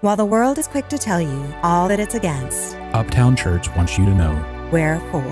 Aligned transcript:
While 0.00 0.14
the 0.14 0.24
world 0.24 0.58
is 0.58 0.68
quick 0.68 0.86
to 0.90 0.96
tell 0.96 1.20
you 1.20 1.54
all 1.64 1.88
that 1.88 1.98
it's 1.98 2.14
against, 2.14 2.76
Uptown 2.94 3.34
Church 3.34 3.68
wants 3.74 3.98
you 3.98 4.04
to 4.04 4.14
know 4.14 4.32
we're 4.72 5.00
for. 5.10 5.24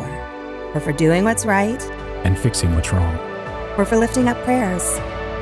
We're 0.75 0.81
for 0.81 0.92
doing 0.92 1.23
what's 1.23 1.46
right, 1.46 1.81
and 2.25 2.36
fixing 2.36 2.75
what's 2.75 2.92
wrong 2.92 3.17
we're 3.79 3.84
for 3.84 3.97
lifting 3.97 4.26
up 4.26 4.37
prayers, 4.42 4.83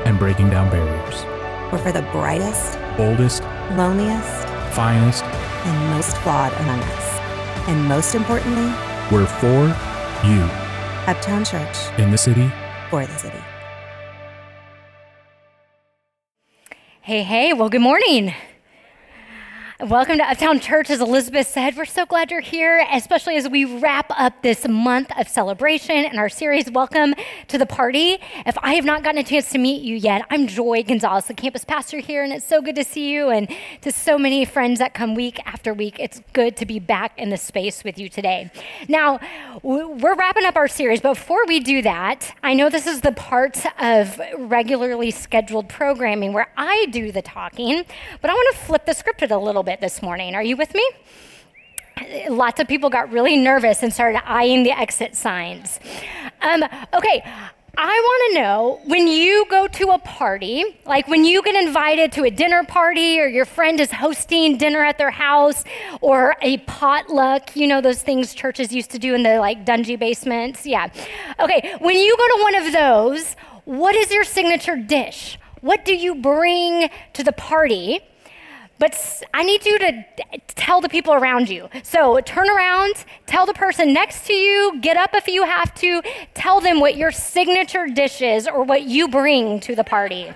and 0.05 0.19
breaking 0.19 0.51
down 0.51 0.69
barriers. 0.69 1.23
we're 1.71 1.79
for 1.79 1.91
the 1.91 2.03
brightest, 2.11 2.77
Boldest, 2.97 3.41
loneliest, 3.71 4.47
finest, 4.75 5.23
and 5.23 5.89
most 5.89 6.15
flawed 6.17 6.53
among 6.53 6.79
us. 6.81 7.19
And 7.67 7.83
most 7.87 8.13
importantly, 8.13 8.71
we're 9.11 9.25
for 9.25 9.65
you 10.27 10.41
Uptown 11.07 11.43
Church 11.43 11.75
in 11.97 12.11
the 12.11 12.17
city. 12.19 12.51
for 12.91 13.07
the 13.07 13.17
city. 13.17 13.39
Hey, 17.01 17.23
hey, 17.23 17.53
well, 17.53 17.69
good 17.69 17.81
morning. 17.81 18.31
Welcome 19.81 20.19
to 20.19 20.23
Uptown 20.23 20.61
Church. 20.61 20.89
As 20.89 21.01
Elizabeth 21.01 21.47
said, 21.47 21.75
we're 21.75 21.83
so 21.83 22.05
glad 22.05 22.31
you're 22.31 22.39
here, 22.39 22.87
especially 22.93 23.35
as 23.35 23.49
we 23.49 23.65
wrap 23.65 24.09
up 24.17 24.41
this 24.41 24.65
month 24.65 25.11
of 25.19 25.27
celebration 25.27 25.97
and 25.97 26.17
our 26.17 26.29
series, 26.29 26.71
Welcome 26.71 27.13
to 27.49 27.57
the 27.57 27.65
Party. 27.65 28.17
If 28.45 28.57
I 28.59 28.75
have 28.75 28.85
not 28.85 29.03
gotten 29.03 29.19
a 29.19 29.23
chance 29.23 29.49
to 29.49 29.57
meet 29.57 29.81
you 29.81 29.97
yet, 29.97 30.25
I'm 30.29 30.47
Joy 30.47 30.83
Gonzalez, 30.83 31.25
the 31.25 31.33
campus 31.33 31.65
pastor 31.65 31.99
here, 31.99 32.23
and 32.23 32.31
it's 32.31 32.45
so 32.45 32.61
good 32.61 32.75
to 32.77 32.85
see 32.85 33.11
you 33.11 33.27
and 33.27 33.53
to 33.81 33.91
so 33.91 34.17
many 34.17 34.45
friends 34.45 34.79
that 34.79 34.93
come 34.93 35.13
week 35.13 35.41
after 35.45 35.73
week. 35.73 35.99
It's 35.99 36.21
good 36.31 36.55
to 36.55 36.65
be 36.65 36.79
back 36.79 37.19
in 37.19 37.29
the 37.29 37.37
space 37.37 37.83
with 37.83 37.99
you 37.99 38.07
today. 38.07 38.49
Now, 38.87 39.19
we're 39.61 40.15
wrapping 40.15 40.45
up 40.45 40.55
our 40.55 40.69
series, 40.69 41.01
before 41.01 41.45
we 41.47 41.59
do 41.59 41.81
that, 41.81 42.33
I 42.41 42.53
know 42.53 42.69
this 42.69 42.87
is 42.87 43.01
the 43.01 43.11
part 43.11 43.61
of 43.81 44.21
regularly 44.37 45.11
scheduled 45.11 45.67
programming 45.67 46.31
where 46.31 46.47
I 46.55 46.85
do 46.91 47.11
the 47.11 47.21
talking, 47.21 47.83
but 48.21 48.31
I 48.31 48.33
want 48.33 48.55
to 48.55 48.61
flip 48.61 48.85
the 48.85 48.93
script 48.93 49.21
a 49.21 49.37
little 49.37 49.64
bit 49.65 49.81
this 49.81 50.01
morning. 50.01 50.35
Are 50.35 50.43
you 50.43 50.55
with 50.55 50.73
me? 50.73 50.89
Lots 52.29 52.59
of 52.59 52.67
people 52.67 52.89
got 52.89 53.11
really 53.11 53.37
nervous 53.37 53.83
and 53.83 53.93
started 53.93 54.21
eyeing 54.25 54.63
the 54.63 54.71
exit 54.71 55.15
signs. 55.15 55.79
Um, 56.41 56.63
okay, 56.93 57.23
I 57.77 57.87
want 57.87 58.33
to 58.33 58.41
know 58.41 58.79
when 58.85 59.07
you 59.07 59.45
go 59.49 59.67
to 59.67 59.89
a 59.89 59.99
party, 59.99 60.63
like 60.85 61.07
when 61.07 61.25
you 61.25 61.41
get 61.41 61.55
invited 61.55 62.13
to 62.13 62.23
a 62.23 62.31
dinner 62.31 62.63
party 62.63 63.19
or 63.19 63.27
your 63.27 63.43
friend 63.43 63.79
is 63.79 63.91
hosting 63.91 64.57
dinner 64.57 64.83
at 64.83 64.97
their 64.97 65.11
house 65.11 65.63
or 65.99 66.35
a 66.41 66.57
potluck, 66.59 67.55
you 67.55 67.67
know, 67.67 67.81
those 67.81 68.01
things 68.01 68.33
churches 68.33 68.71
used 68.71 68.91
to 68.91 68.99
do 68.99 69.13
in 69.13 69.23
the 69.23 69.39
like 69.39 69.65
dungy 69.65 69.99
basements. 69.99 70.65
Yeah. 70.65 70.87
Okay, 71.39 71.75
when 71.79 71.97
you 71.97 72.15
go 72.15 72.27
to 72.27 72.43
one 72.43 72.55
of 72.55 72.73
those, 72.73 73.35
what 73.65 73.95
is 73.95 74.11
your 74.11 74.23
signature 74.23 74.77
dish? 74.77 75.37
What 75.59 75.83
do 75.83 75.95
you 75.95 76.15
bring 76.15 76.89
to 77.13 77.23
the 77.23 77.33
party? 77.33 77.99
But 78.77 79.23
I 79.33 79.43
need 79.43 79.65
you 79.65 79.79
to 79.79 80.05
tell 80.47 80.81
the 80.81 80.89
people 80.89 81.13
around 81.13 81.49
you. 81.49 81.69
So 81.83 82.19
turn 82.19 82.49
around, 82.49 82.93
tell 83.25 83.45
the 83.45 83.53
person 83.53 83.93
next 83.93 84.27
to 84.27 84.33
you, 84.33 84.79
get 84.81 84.97
up 84.97 85.11
if 85.13 85.27
you 85.27 85.45
have 85.45 85.73
to, 85.75 86.01
tell 86.33 86.59
them 86.59 86.81
what 86.81 86.97
your 86.97 87.11
signature 87.11 87.87
dish 87.87 88.21
is 88.21 88.47
or 88.47 88.63
what 88.63 88.83
you 88.83 89.07
bring 89.07 89.61
to 89.61 89.75
the 89.75 89.83
party. 89.83 90.33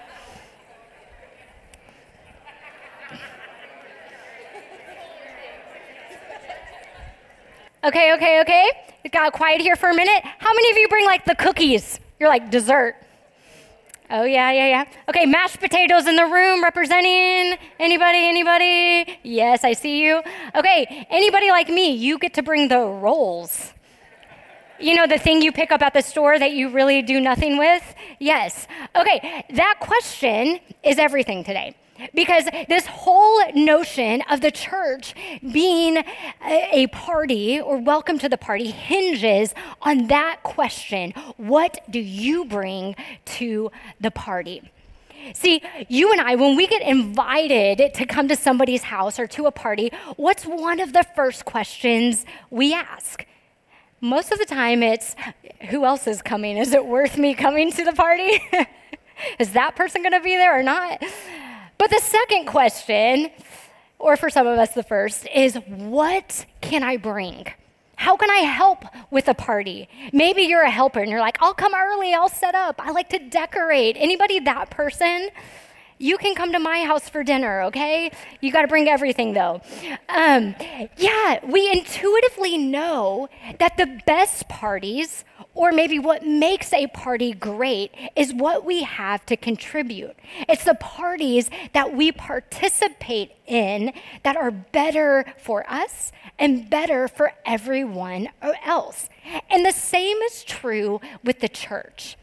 Okay, 7.84 8.14
okay, 8.14 8.42
okay. 8.42 8.70
It 9.04 9.12
got 9.12 9.32
quiet 9.32 9.62
here 9.62 9.76
for 9.76 9.90
a 9.90 9.96
minute. 9.96 10.22
How 10.24 10.54
many 10.54 10.72
of 10.72 10.78
you 10.78 10.88
bring 10.90 11.06
like 11.06 11.24
the 11.26 11.36
cookies? 11.36 12.00
You're 12.20 12.30
like 12.30 12.52
dessert. 12.52 12.96
Oh 14.12 14.24
yeah, 14.24 14.52
yeah, 14.52 14.68
yeah. 14.68 14.86
Okay, 15.08 15.28
mashed 15.28 15.60
potatoes 15.60 16.08
in 16.08 16.16
the 16.16 16.26
room 16.26 16.64
representing 16.64 17.60
anybody, 17.80 18.28
anybody? 18.28 19.20
Yes, 19.22 19.64
I 19.64 19.74
see 19.74 20.04
you. 20.04 20.24
Okay, 20.56 21.06
anybody 21.12 21.52
like 21.52 21.70
me, 21.70 21.92
you 21.92 22.18
get 22.18 22.34
to 22.34 22.42
bring 22.42 22.70
the 22.70 22.80
rolls. 22.80 23.74
You 24.80 24.96
know, 24.96 25.06
the 25.06 25.20
thing 25.20 25.44
you 25.44 25.52
pick 25.52 25.72
up 25.72 25.84
at 25.84 25.94
the 25.94 26.02
store 26.02 26.40
that 26.40 26.54
you 26.54 26.70
really 26.70 27.04
do 27.04 27.20
nothing 27.20 27.58
with? 27.60 27.84
Yes. 28.20 28.66
Okay, 28.96 29.46
that 29.52 29.76
question 29.80 30.60
is 30.84 30.98
everything 30.98 31.44
today. 31.44 31.76
Because 32.14 32.46
this 32.68 32.86
whole 32.86 33.52
notion 33.54 34.22
of 34.30 34.42
the 34.42 34.52
church 34.52 35.14
being 35.52 36.04
a 36.44 36.88
party 36.88 37.60
or 37.60 37.78
welcome 37.78 38.20
to 38.20 38.30
the 38.30 38.38
party 38.38 38.72
hinges 38.72 39.54
on 39.82 40.08
that 40.08 40.44
question 40.44 41.14
what 41.38 41.80
do 41.90 42.00
you 42.00 42.46
bring 42.46 42.96
to 43.26 43.72
the 44.00 44.12
party? 44.12 44.72
See, 45.34 45.62
you 45.88 46.12
and 46.12 46.22
I, 46.22 46.36
when 46.36 46.56
we 46.56 46.68
get 46.68 46.82
invited 46.82 47.94
to 47.96 48.06
come 48.06 48.28
to 48.30 48.36
somebody's 48.36 48.84
house 48.84 49.20
or 49.20 49.28
to 49.28 49.46
a 49.46 49.52
party, 49.52 49.92
what's 50.16 50.46
one 50.46 50.80
of 50.80 50.94
the 50.94 51.06
first 51.16 51.46
questions 51.46 52.26
we 52.50 52.74
ask? 52.74 53.26
Most 54.02 54.32
of 54.32 54.40
the 54.40 54.46
time, 54.46 54.82
it's 54.82 55.16
who 55.70 55.84
else 55.84 56.08
is 56.08 56.22
coming? 56.22 56.58
Is 56.58 56.74
it 56.74 56.86
worth 56.86 57.18
me 57.18 57.34
coming 57.34 57.72
to 57.74 57.84
the 57.84 57.92
party? 57.92 58.42
is 59.40 59.52
that 59.52 59.76
person 59.76 60.02
going 60.02 60.14
to 60.14 60.22
be 60.22 60.38
there 60.38 60.58
or 60.58 60.64
not? 60.64 61.04
But 61.80 61.92
the 61.92 62.00
second 62.00 62.46
question, 62.46 63.32
or 64.00 64.18
for 64.18 64.30
some 64.30 64.46
of 64.46 64.60
us, 64.60 64.74
the 64.74 64.84
first, 64.84 65.26
is 65.34 65.56
what 65.66 66.46
can 66.60 66.84
I 66.84 66.98
bring? 66.98 67.48
How 67.96 68.18
can 68.18 68.30
I 68.30 68.40
help 68.40 68.84
with 69.12 69.30
a 69.30 69.34
party? 69.34 69.88
Maybe 70.12 70.42
you're 70.42 70.62
a 70.62 70.70
helper 70.70 71.00
and 71.00 71.10
you're 71.10 71.22
like, 71.22 71.38
I'll 71.42 71.54
come 71.54 71.74
early, 71.74 72.14
I'll 72.14 72.28
set 72.28 72.54
up, 72.54 72.82
I 72.86 72.92
like 72.92 73.08
to 73.10 73.20
decorate. 73.20 73.96
Anybody 73.98 74.40
that 74.42 74.70
person? 74.70 75.30
You 76.02 76.18
can 76.18 76.34
come 76.34 76.54
to 76.54 76.60
my 76.60 76.86
house 76.86 77.10
for 77.10 77.26
dinner, 77.26 77.64
okay? 77.64 78.10
You 78.40 78.54
got 78.54 78.62
to 78.62 78.70
bring 78.70 78.88
everything 78.88 79.34
though. 79.34 79.60
Um, 80.08 80.56
yeah, 80.96 81.46
we 81.46 81.70
intuitively 81.70 82.58
know 82.58 83.28
that 83.60 83.76
the 83.76 84.02
best 84.06 84.48
parties, 84.48 85.26
or 85.54 85.74
maybe 85.74 86.00
what 86.00 86.26
makes 86.26 86.72
a 86.72 86.88
party 86.88 87.34
great, 87.34 87.92
is 88.16 88.34
what 88.34 88.64
we 88.64 88.84
have 88.84 89.26
to 89.26 89.36
contribute. 89.36 90.16
It's 90.48 90.64
the 90.64 90.76
parties 90.76 91.50
that 91.74 91.94
we 91.94 92.14
participate 92.14 93.34
in 93.46 93.92
that 94.24 94.38
are 94.38 94.52
better 94.52 95.26
for 95.38 95.70
us 95.70 96.14
and 96.40 96.70
better 96.70 97.10
for 97.10 97.34
everyone 97.46 98.30
else. 98.66 99.10
And 99.50 99.66
the 99.66 99.74
same 99.74 100.16
is 100.20 100.46
true 100.46 101.02
with 101.26 101.42
the 101.42 101.50
church. 101.50 102.16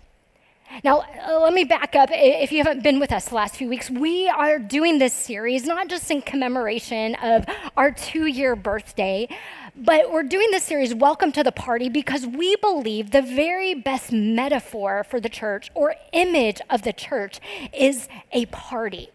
Now, 0.85 1.05
uh, 1.27 1.41
let 1.41 1.55
me 1.55 1.65
back 1.65 1.97
up. 1.97 2.11
If 2.13 2.53
you 2.53 2.59
haven't 2.59 2.83
been 2.83 3.01
with 3.01 3.13
us 3.13 3.27
the 3.27 3.35
last 3.35 3.57
few 3.57 3.69
weeks, 3.69 3.91
we 3.91 4.29
are 4.29 4.59
doing 4.59 4.99
this 4.99 5.15
series 5.15 5.65
not 5.65 5.89
just 5.89 6.11
in 6.11 6.23
commemoration 6.23 7.15
of 7.17 7.47
our 7.77 7.91
two 7.91 8.27
year 8.27 8.55
birthday, 8.55 9.29
but 9.75 10.11
we're 10.11 10.23
doing 10.23 10.51
this 10.51 10.65
series, 10.65 10.95
Welcome 10.95 11.33
to 11.33 11.43
the 11.43 11.53
Party, 11.53 11.89
because 11.89 12.27
we 12.27 12.57
believe 12.57 13.11
the 13.11 13.23
very 13.23 13.75
best 13.75 14.13
metaphor 14.13 15.05
for 15.05 15.21
the 15.21 15.29
church 15.29 15.71
or 15.75 15.95
image 16.13 16.61
of 16.69 16.83
the 16.83 16.93
church 16.93 17.41
is 17.73 18.09
a 18.33 18.47
party. 18.47 19.11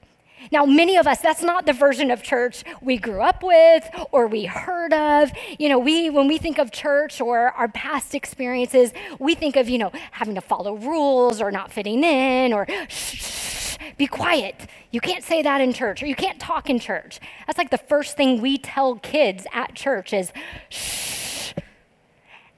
Now, 0.51 0.65
many 0.65 0.97
of 0.97 1.07
us, 1.07 1.21
that's 1.21 1.41
not 1.41 1.65
the 1.65 1.71
version 1.73 2.11
of 2.11 2.21
church 2.23 2.63
we 2.81 2.97
grew 2.97 3.21
up 3.21 3.41
with 3.41 3.89
or 4.11 4.27
we 4.27 4.45
heard 4.45 4.93
of. 4.93 5.31
You 5.57 5.69
know, 5.69 5.79
we, 5.79 6.09
when 6.09 6.27
we 6.27 6.37
think 6.37 6.59
of 6.59 6.71
church 6.71 7.21
or 7.21 7.51
our 7.51 7.69
past 7.69 8.13
experiences, 8.13 8.91
we 9.17 9.33
think 9.33 9.55
of, 9.55 9.69
you 9.69 9.77
know, 9.77 9.91
having 10.11 10.35
to 10.35 10.41
follow 10.41 10.75
rules 10.75 11.41
or 11.41 11.51
not 11.51 11.71
fitting 11.71 12.03
in 12.03 12.51
or 12.51 12.67
shh, 12.89 13.15
shh, 13.15 13.77
be 13.97 14.07
quiet. 14.07 14.67
You 14.91 14.99
can't 14.99 15.23
say 15.23 15.41
that 15.41 15.61
in 15.61 15.71
church 15.71 16.03
or 16.03 16.05
you 16.05 16.15
can't 16.15 16.39
talk 16.39 16.69
in 16.69 16.79
church. 16.79 17.21
That's 17.47 17.57
like 17.57 17.69
the 17.69 17.77
first 17.77 18.17
thing 18.17 18.41
we 18.41 18.57
tell 18.57 18.95
kids 18.95 19.47
at 19.53 19.73
church 19.73 20.11
is 20.11 20.33
shh. 20.69 21.53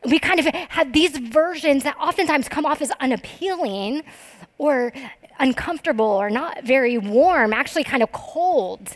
We 0.04 0.20
kind 0.20 0.40
of 0.40 0.48
have 0.48 0.92
these 0.92 1.18
versions 1.18 1.84
that 1.84 1.96
oftentimes 1.98 2.50
come 2.50 2.66
off 2.66 2.82
as 2.82 2.92
unappealing 3.00 4.04
or 4.58 4.92
uncomfortable 5.40 6.06
or 6.06 6.30
not 6.30 6.64
very 6.64 6.98
warm, 6.98 7.54
actually 7.54 7.84
kind 7.84 8.04
of 8.04 8.12
cold. 8.12 8.96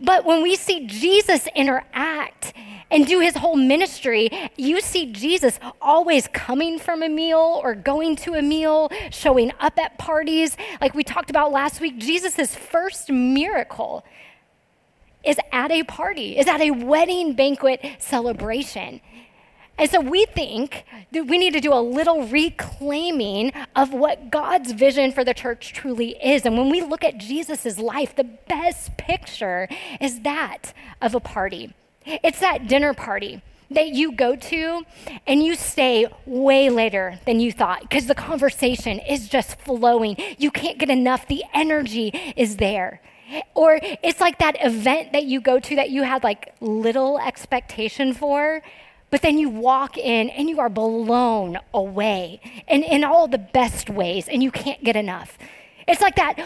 But 0.00 0.24
when 0.24 0.42
we 0.42 0.56
see 0.56 0.86
Jesus 0.86 1.48
interact 1.54 2.52
and 2.90 3.06
do 3.06 3.20
his 3.20 3.36
whole 3.36 3.56
ministry, 3.56 4.30
you 4.56 4.80
see 4.80 5.10
Jesus 5.12 5.58
always 5.80 6.28
coming 6.28 6.78
from 6.78 7.02
a 7.02 7.08
meal 7.08 7.60
or 7.62 7.74
going 7.74 8.14
to 8.16 8.34
a 8.34 8.42
meal, 8.42 8.90
showing 9.10 9.52
up 9.58 9.78
at 9.78 9.98
parties. 9.98 10.56
Like 10.80 10.94
we 10.94 11.02
talked 11.02 11.30
about 11.30 11.50
last 11.50 11.80
week, 11.80 11.98
Jesus' 11.98 12.54
first 12.54 13.10
miracle 13.10 14.04
is 15.24 15.38
at 15.50 15.72
a 15.72 15.82
party, 15.82 16.38
is 16.38 16.46
at 16.46 16.60
a 16.60 16.70
wedding 16.70 17.34
banquet 17.34 17.84
celebration. 17.98 19.00
And 19.78 19.90
so 19.90 20.00
we 20.00 20.24
think 20.26 20.84
that 21.12 21.26
we 21.26 21.36
need 21.36 21.52
to 21.52 21.60
do 21.60 21.72
a 21.72 21.80
little 21.80 22.26
reclaiming 22.26 23.52
of 23.74 23.92
what 23.92 24.30
God's 24.30 24.72
vision 24.72 25.12
for 25.12 25.22
the 25.22 25.34
church 25.34 25.72
truly 25.72 26.16
is. 26.22 26.46
And 26.46 26.56
when 26.56 26.70
we 26.70 26.80
look 26.80 27.04
at 27.04 27.18
Jesus' 27.18 27.78
life, 27.78 28.16
the 28.16 28.24
best 28.24 28.96
picture 28.96 29.68
is 30.00 30.20
that 30.20 30.72
of 31.02 31.14
a 31.14 31.20
party. 31.20 31.74
It's 32.06 32.40
that 32.40 32.68
dinner 32.68 32.94
party 32.94 33.42
that 33.70 33.88
you 33.88 34.12
go 34.12 34.36
to 34.36 34.86
and 35.26 35.42
you 35.42 35.54
stay 35.56 36.06
way 36.24 36.70
later 36.70 37.18
than 37.26 37.40
you 37.40 37.52
thought 37.52 37.82
because 37.82 38.06
the 38.06 38.14
conversation 38.14 39.00
is 39.00 39.28
just 39.28 39.58
flowing. 39.58 40.16
You 40.38 40.50
can't 40.50 40.78
get 40.78 40.88
enough, 40.88 41.26
the 41.26 41.44
energy 41.52 42.08
is 42.36 42.56
there. 42.56 43.00
Or 43.54 43.80
it's 43.82 44.20
like 44.20 44.38
that 44.38 44.56
event 44.64 45.12
that 45.12 45.24
you 45.24 45.40
go 45.40 45.58
to 45.58 45.76
that 45.76 45.90
you 45.90 46.04
had 46.04 46.22
like 46.22 46.54
little 46.60 47.18
expectation 47.18 48.14
for, 48.14 48.62
but 49.16 49.22
then 49.22 49.38
you 49.38 49.48
walk 49.48 49.96
in 49.96 50.28
and 50.28 50.50
you 50.50 50.60
are 50.60 50.68
blown 50.68 51.58
away 51.72 52.38
and 52.68 52.84
in 52.84 53.02
all 53.02 53.26
the 53.26 53.38
best 53.38 53.88
ways 53.88 54.28
and 54.28 54.42
you 54.42 54.50
can't 54.50 54.84
get 54.84 54.94
enough. 54.94 55.38
It's 55.88 56.02
like 56.02 56.16
that 56.16 56.38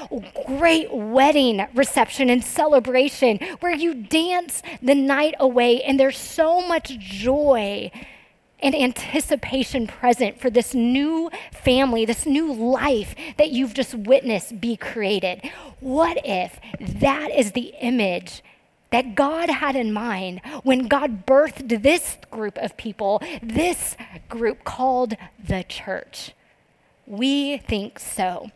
great 0.46 0.94
wedding 0.94 1.66
reception 1.74 2.30
and 2.30 2.44
celebration 2.44 3.38
where 3.58 3.74
you 3.74 3.94
dance 3.94 4.62
the 4.80 4.94
night 4.94 5.34
away 5.40 5.82
and 5.82 5.98
there's 5.98 6.16
so 6.16 6.60
much 6.60 6.96
joy 6.96 7.90
and 8.60 8.72
anticipation 8.72 9.88
present 9.88 10.40
for 10.40 10.48
this 10.48 10.72
new 10.72 11.28
family, 11.50 12.04
this 12.04 12.24
new 12.24 12.52
life 12.52 13.16
that 13.36 13.50
you've 13.50 13.74
just 13.74 13.96
witnessed 13.96 14.60
be 14.60 14.76
created. 14.76 15.42
What 15.80 16.18
if 16.24 16.60
that 16.78 17.32
is 17.32 17.50
the 17.50 17.74
image 17.80 18.44
that 18.90 19.14
God 19.14 19.48
had 19.48 19.76
in 19.76 19.92
mind 19.92 20.40
when 20.62 20.88
God 20.88 21.26
birthed 21.26 21.82
this 21.82 22.18
group 22.30 22.58
of 22.58 22.76
people, 22.76 23.22
this 23.42 23.96
group 24.28 24.64
called 24.64 25.14
the 25.42 25.64
church? 25.68 26.32
We 27.06 27.58
think 27.58 27.98
so. 27.98 28.50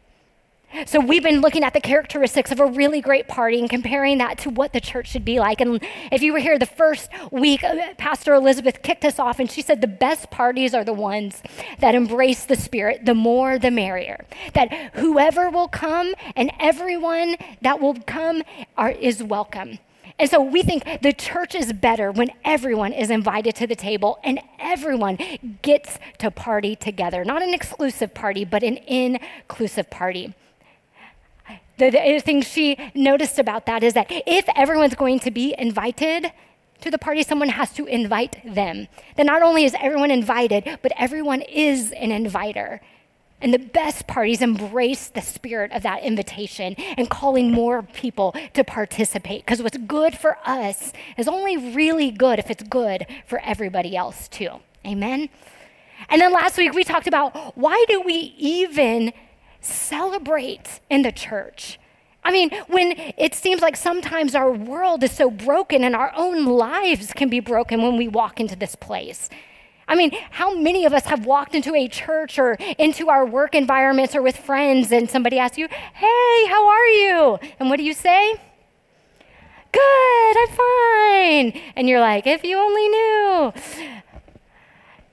So, 0.86 0.98
we've 0.98 1.22
been 1.22 1.40
looking 1.40 1.62
at 1.62 1.72
the 1.72 1.80
characteristics 1.80 2.50
of 2.50 2.58
a 2.58 2.66
really 2.66 3.00
great 3.00 3.28
party 3.28 3.60
and 3.60 3.70
comparing 3.70 4.18
that 4.18 4.38
to 4.38 4.50
what 4.50 4.72
the 4.72 4.80
church 4.80 5.08
should 5.08 5.24
be 5.24 5.38
like. 5.38 5.60
And 5.60 5.80
if 6.10 6.20
you 6.20 6.32
were 6.32 6.40
here 6.40 6.58
the 6.58 6.66
first 6.66 7.08
week, 7.30 7.62
uh, 7.62 7.94
Pastor 7.96 8.34
Elizabeth 8.34 8.82
kicked 8.82 9.04
us 9.04 9.20
off 9.20 9.38
and 9.38 9.48
she 9.48 9.62
said 9.62 9.80
the 9.80 9.86
best 9.86 10.32
parties 10.32 10.74
are 10.74 10.82
the 10.82 10.92
ones 10.92 11.44
that 11.78 11.94
embrace 11.94 12.44
the 12.44 12.56
Spirit, 12.56 13.06
the 13.06 13.14
more 13.14 13.56
the 13.56 13.70
merrier. 13.70 14.24
That 14.54 14.72
whoever 14.94 15.48
will 15.48 15.68
come 15.68 16.12
and 16.34 16.50
everyone 16.58 17.36
that 17.62 17.80
will 17.80 17.94
come 17.94 18.42
are, 18.76 18.90
is 18.90 19.22
welcome. 19.22 19.78
And 20.18 20.30
so 20.30 20.40
we 20.40 20.62
think 20.62 21.02
the 21.02 21.12
church 21.12 21.54
is 21.54 21.72
better 21.72 22.12
when 22.12 22.30
everyone 22.44 22.92
is 22.92 23.10
invited 23.10 23.56
to 23.56 23.66
the 23.66 23.74
table 23.74 24.18
and 24.22 24.40
everyone 24.60 25.18
gets 25.62 25.98
to 26.18 26.30
party 26.30 26.76
together. 26.76 27.24
Not 27.24 27.42
an 27.42 27.52
exclusive 27.52 28.14
party, 28.14 28.44
but 28.44 28.62
an 28.62 28.76
inclusive 28.86 29.90
party. 29.90 30.34
The, 31.78 31.90
the 31.90 32.20
thing 32.20 32.42
she 32.42 32.78
noticed 32.94 33.40
about 33.40 33.66
that 33.66 33.82
is 33.82 33.94
that 33.94 34.06
if 34.08 34.48
everyone's 34.54 34.94
going 34.94 35.18
to 35.20 35.32
be 35.32 35.54
invited 35.58 36.30
to 36.80 36.90
the 36.90 36.98
party, 36.98 37.24
someone 37.24 37.48
has 37.48 37.72
to 37.72 37.86
invite 37.86 38.40
them. 38.44 38.86
Then 39.16 39.26
not 39.26 39.42
only 39.42 39.64
is 39.64 39.74
everyone 39.80 40.12
invited, 40.12 40.78
but 40.82 40.92
everyone 40.96 41.40
is 41.40 41.90
an 41.92 42.12
inviter. 42.12 42.80
And 43.40 43.52
the 43.52 43.58
best 43.58 44.06
parties 44.06 44.40
embrace 44.40 45.08
the 45.08 45.20
spirit 45.20 45.72
of 45.72 45.82
that 45.82 46.02
invitation 46.02 46.74
and 46.96 47.10
calling 47.10 47.50
more 47.50 47.82
people 47.82 48.34
to 48.54 48.64
participate. 48.64 49.44
Because 49.44 49.62
what's 49.62 49.76
good 49.76 50.16
for 50.16 50.38
us 50.46 50.92
is 51.18 51.28
only 51.28 51.56
really 51.56 52.10
good 52.10 52.38
if 52.38 52.50
it's 52.50 52.62
good 52.62 53.06
for 53.26 53.40
everybody 53.40 53.96
else, 53.96 54.28
too. 54.28 54.60
Amen? 54.86 55.28
And 56.08 56.20
then 56.20 56.32
last 56.32 56.56
week 56.56 56.74
we 56.74 56.84
talked 56.84 57.06
about 57.06 57.56
why 57.56 57.84
do 57.88 58.00
we 58.00 58.34
even 58.38 59.12
celebrate 59.60 60.80
in 60.90 61.02
the 61.02 61.12
church. 61.12 61.78
I 62.22 62.32
mean, 62.32 62.50
when 62.68 62.94
it 63.18 63.34
seems 63.34 63.60
like 63.60 63.76
sometimes 63.76 64.34
our 64.34 64.50
world 64.50 65.02
is 65.02 65.12
so 65.12 65.30
broken 65.30 65.84
and 65.84 65.94
our 65.94 66.12
own 66.16 66.46
lives 66.46 67.12
can 67.12 67.28
be 67.28 67.40
broken 67.40 67.82
when 67.82 67.96
we 67.96 68.08
walk 68.08 68.40
into 68.40 68.56
this 68.56 68.74
place. 68.74 69.28
I 69.86 69.94
mean, 69.94 70.12
how 70.30 70.54
many 70.54 70.84
of 70.86 70.92
us 70.92 71.04
have 71.06 71.26
walked 71.26 71.54
into 71.54 71.74
a 71.74 71.88
church 71.88 72.38
or 72.38 72.52
into 72.78 73.10
our 73.10 73.26
work 73.26 73.54
environments 73.54 74.14
or 74.14 74.22
with 74.22 74.36
friends 74.36 74.92
and 74.92 75.10
somebody 75.10 75.38
asks 75.38 75.58
you, 75.58 75.68
Hey, 75.68 76.46
how 76.48 76.66
are 76.68 76.86
you? 76.86 77.38
And 77.58 77.68
what 77.68 77.76
do 77.76 77.82
you 77.82 77.94
say? 77.94 78.34
Good, 79.72 80.36
I'm 80.38 80.48
fine. 80.48 81.62
And 81.76 81.88
you're 81.88 82.00
like, 82.00 82.26
If 82.26 82.44
you 82.44 82.58
only 82.58 82.88
knew. 82.88 83.52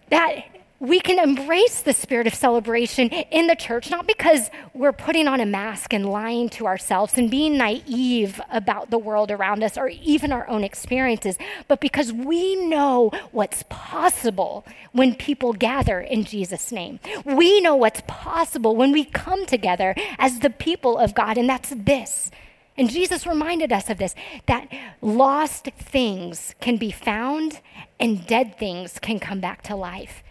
That 0.10 0.51
we 0.82 1.00
can 1.00 1.20
embrace 1.20 1.82
the 1.82 1.94
spirit 1.94 2.26
of 2.26 2.34
celebration 2.34 3.08
in 3.10 3.46
the 3.46 3.56
church, 3.56 3.92
not 3.92 4.08
because 4.08 4.50
we're 4.74 4.92
putting 4.92 5.28
on 5.28 5.40
a 5.40 5.46
mask 5.46 5.94
and 5.94 6.10
lying 6.10 6.50
to 6.50 6.66
ourselves 6.66 7.20
and 7.20 7.30
being 7.30 7.56
naive 7.56 8.42
about 8.50 8.90
the 8.90 8.98
world 8.98 9.30
around 9.30 9.64
us 9.64 9.78
or 9.78 9.90
even 9.90 10.32
our 10.32 10.48
own 10.50 10.64
experiences, 10.64 11.38
but 11.68 11.80
because 11.80 12.12
we 12.12 12.56
know 12.56 13.12
what's 13.32 13.64
possible 13.70 14.66
when 14.92 15.14
people 15.14 15.54
gather 15.54 16.02
in 16.02 16.24
Jesus' 16.24 16.72
name. 16.72 17.00
We 17.26 17.62
know 17.62 17.76
what's 17.76 18.02
possible 18.08 18.76
when 18.76 18.92
we 18.92 19.06
come 19.06 19.46
together 19.46 19.94
as 20.18 20.40
the 20.40 20.50
people 20.50 20.98
of 20.98 21.14
God, 21.14 21.38
and 21.38 21.48
that's 21.48 21.70
this. 21.70 22.32
And 22.76 22.90
Jesus 22.90 23.28
reminded 23.28 23.72
us 23.72 23.88
of 23.92 24.00
this 24.00 24.16
that 24.48 24.68
lost 25.00 25.66
things 25.78 26.56
can 26.60 26.78
be 26.78 26.90
found 26.90 27.60
and 28.00 28.26
dead 28.26 28.58
things 28.58 28.98
can 28.98 29.20
come 29.20 29.40
back 29.40 29.62
to 29.64 29.76
life 29.76 30.24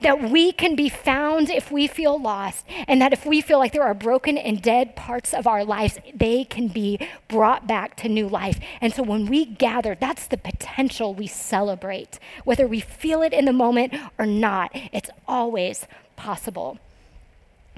that 0.00 0.30
we 0.30 0.52
can 0.52 0.74
be 0.74 0.88
found 0.88 1.50
if 1.50 1.70
we 1.70 1.86
feel 1.86 2.20
lost, 2.20 2.64
and 2.88 3.00
that 3.00 3.12
if 3.12 3.24
we 3.24 3.40
feel 3.40 3.58
like 3.58 3.72
there 3.72 3.82
are 3.82 3.94
broken 3.94 4.36
and 4.36 4.62
dead 4.62 4.96
parts 4.96 5.32
of 5.32 5.46
our 5.46 5.64
lives, 5.64 5.98
they 6.14 6.44
can 6.44 6.68
be 6.68 6.98
brought 7.28 7.66
back 7.66 7.96
to 7.96 8.08
new 8.08 8.28
life. 8.28 8.58
And 8.80 8.92
so 8.92 9.02
when 9.02 9.26
we 9.26 9.44
gather, 9.44 9.94
that's 9.94 10.26
the 10.26 10.36
potential 10.36 11.14
we 11.14 11.26
celebrate. 11.26 12.18
Whether 12.44 12.66
we 12.66 12.80
feel 12.80 13.22
it 13.22 13.32
in 13.32 13.44
the 13.44 13.52
moment 13.52 13.94
or 14.18 14.26
not, 14.26 14.70
it's 14.92 15.10
always 15.28 15.86
possible. 16.16 16.78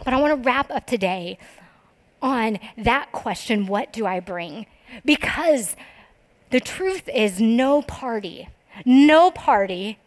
But 0.05 0.15
I 0.15 0.21
want 0.21 0.43
to 0.43 0.47
wrap 0.47 0.71
up 0.71 0.87
today 0.87 1.39
on 2.23 2.59
that 2.77 3.13
question 3.13 3.67
what 3.67 3.93
do 3.93 4.07
I 4.07 4.21
bring? 4.21 4.67
Because 5.05 5.77
the 6.51 6.61
truth 6.61 7.09
is, 7.13 7.41
no 7.41 7.83
party, 7.83 8.49
no 8.85 9.31
party 9.31 9.99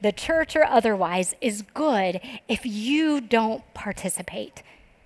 the 0.00 0.12
church 0.12 0.56
or 0.56 0.64
otherwise, 0.64 1.34
is 1.40 1.62
good 1.74 2.20
if 2.48 2.64
you 2.64 3.20
don't 3.20 3.62
participate. 3.74 4.62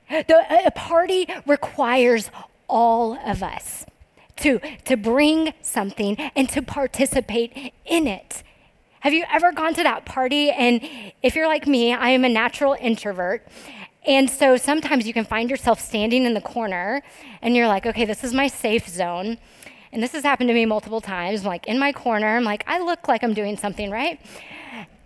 The, 0.09 0.67
a 0.67 0.71
party 0.71 1.27
requires 1.47 2.31
all 2.69 3.15
of 3.27 3.43
us 3.43 3.87
to, 4.37 4.61
to 4.85 4.97
bring 4.97 5.55
something 5.63 6.17
and 6.37 6.49
to 6.51 6.63
participate 6.63 7.73
in 7.85 8.07
it. 8.07 8.43
Have 9.01 9.13
you 9.13 9.25
ever 9.33 9.53
gone 9.53 9.75
to 9.75 9.83
that 9.83 10.07
party? 10.07 10.51
And 10.51 10.81
if 11.23 11.35
you're 11.35 11.47
like 11.47 11.67
me, 11.67 11.93
I 11.93 12.11
am 12.11 12.25
a 12.25 12.29
natural 12.29 12.77
introvert. 12.81 13.47
And 14.07 14.29
so 14.29 14.57
sometimes 14.57 15.07
you 15.07 15.13
can 15.13 15.25
find 15.25 15.51
yourself 15.51 15.81
standing 15.81 16.25
in 16.25 16.35
the 16.35 16.41
corner 16.41 17.03
and 17.41 17.57
you're 17.57 17.69
like, 17.69 17.87
okay, 17.87 18.05
this 18.05 18.25
is 18.25 18.35
my 18.35 18.47
safe 18.47 18.89
zone. 18.89 19.39
And 19.93 20.03
this 20.03 20.13
has 20.13 20.25
happened 20.25 20.49
to 20.49 20.55
me 20.55 20.67
multiple 20.67 21.01
times. 21.01 21.41
I'm 21.41 21.47
like 21.47 21.67
in 21.67 21.79
my 21.79 21.93
corner, 21.93 22.37
I'm 22.37 22.45
like, 22.45 22.65
I 22.67 22.81
look 22.81 23.09
like 23.09 23.23
I'm 23.23 23.35
doing 23.35 23.57
something 23.57 23.91
right. 23.91 24.21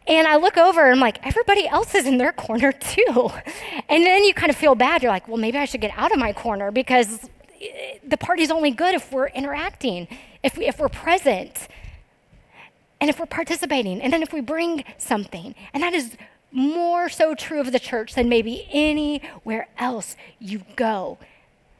And 0.09 0.27
I 0.27 0.37
look 0.37 0.57
over 0.57 0.83
and 0.85 0.95
I'm 0.95 1.00
like, 1.00 1.25
everybody 1.25 1.69
else 1.69 1.95
is 1.95 2.07
in 2.07 2.17
their 2.17 2.33
corner 2.33 2.73
too. 2.81 3.31
And 3.88 4.05
then 4.05 4.25
you 4.25 4.33
kind 4.33 4.50
of 4.50 4.57
feel 4.57 4.75
bad. 4.75 5.03
You're 5.03 5.12
like, 5.12 5.29
well, 5.29 5.37
maybe 5.37 5.59
I 5.59 5.67
should 5.67 5.83
get 5.83 5.93
out 5.97 6.12
of 6.12 6.19
my 6.19 6.33
corner 6.33 6.71
because 6.71 7.29
eh, 7.61 7.99
the 8.07 8.17
party's 8.17 8.50
only 8.50 8.71
good 8.71 8.95
if 8.95 9.12
we're 9.12 9.29
interacting, 9.29 10.09
if, 10.43 10.57
we, 10.57 10.67
if 10.67 10.79
we're 10.79 10.88
present, 10.88 11.69
and 13.00 13.11
if 13.11 13.21
we're 13.21 13.27
participating, 13.27 14.00
and 14.00 14.12
then 14.12 14.23
if 14.23 14.33
we 14.33 14.41
bring 14.41 14.83
something. 14.97 15.55
And 15.73 15.83
that 15.83 15.93
is 15.93 16.17
more 16.50 17.09
so 17.09 17.35
true 17.35 17.61
of 17.61 17.71
the 17.73 17.79
church 17.79 18.15
than 18.15 18.29
maybe 18.29 18.67
anywhere 18.73 19.69
else 19.79 20.17
you 20.38 20.62
go. 20.75 21.19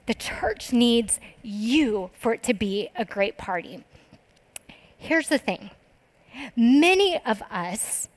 The 0.06 0.14
church 0.14 0.73
needs 0.73 1.18
you 1.42 2.11
for 2.18 2.35
it 2.35 2.42
to 2.44 2.54
be 2.54 2.90
a 2.94 3.04
great 3.04 3.38
party. 3.38 3.85
Here's 4.99 5.28
the 5.28 5.38
thing 5.38 5.70
many 6.56 7.18
of 7.25 7.42
us 7.50 8.08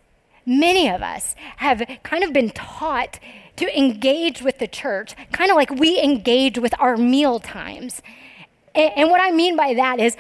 many 0.46 0.90
of 0.90 1.02
us 1.02 1.36
have 1.58 1.84
kind 2.04 2.24
of 2.24 2.34
been 2.34 2.50
taught 2.50 3.20
to 3.58 3.78
engage 3.78 4.42
with 4.42 4.60
the 4.60 4.68
church, 4.68 5.16
kind 5.32 5.52
of 5.52 5.58
like 5.58 5.70
we 5.72 6.02
engage 6.02 6.58
with 6.58 6.74
our 6.80 6.98
meal 6.98 7.40
times. 7.40 8.02
And, 8.74 8.92
and, 8.96 9.10
what 9.10 9.22
I 9.22 9.32
mean 9.32 9.56
by 9.56 9.74
that 9.74 10.00
is, 10.00 10.16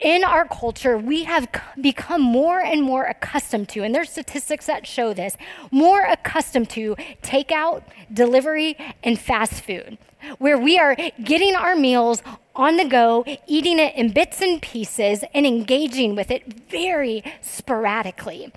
in 0.00 0.22
our 0.22 0.46
culture, 0.46 0.96
we 0.96 1.24
have 1.24 1.48
become 1.80 2.22
more 2.22 2.60
and 2.60 2.82
more 2.82 3.04
accustomed 3.04 3.68
to, 3.70 3.82
and 3.82 3.94
there's 3.94 4.10
statistics 4.10 4.66
that 4.66 4.86
show 4.86 5.12
this, 5.12 5.36
more 5.70 6.02
accustomed 6.02 6.70
to 6.70 6.94
takeout, 7.22 7.82
delivery, 8.12 8.76
and 9.02 9.18
fast 9.18 9.64
food, 9.64 9.98
where 10.38 10.58
we 10.58 10.78
are 10.78 10.96
getting 11.24 11.56
our 11.56 11.74
meals 11.74 12.22
on 12.54 12.76
the 12.76 12.84
go, 12.84 13.24
eating 13.46 13.78
it 13.78 13.94
in 13.94 14.12
bits 14.12 14.40
and 14.40 14.60
pieces, 14.60 15.24
and 15.34 15.46
engaging 15.46 16.14
with 16.14 16.30
it 16.30 16.68
very 16.68 17.22
sporadically. 17.40 18.52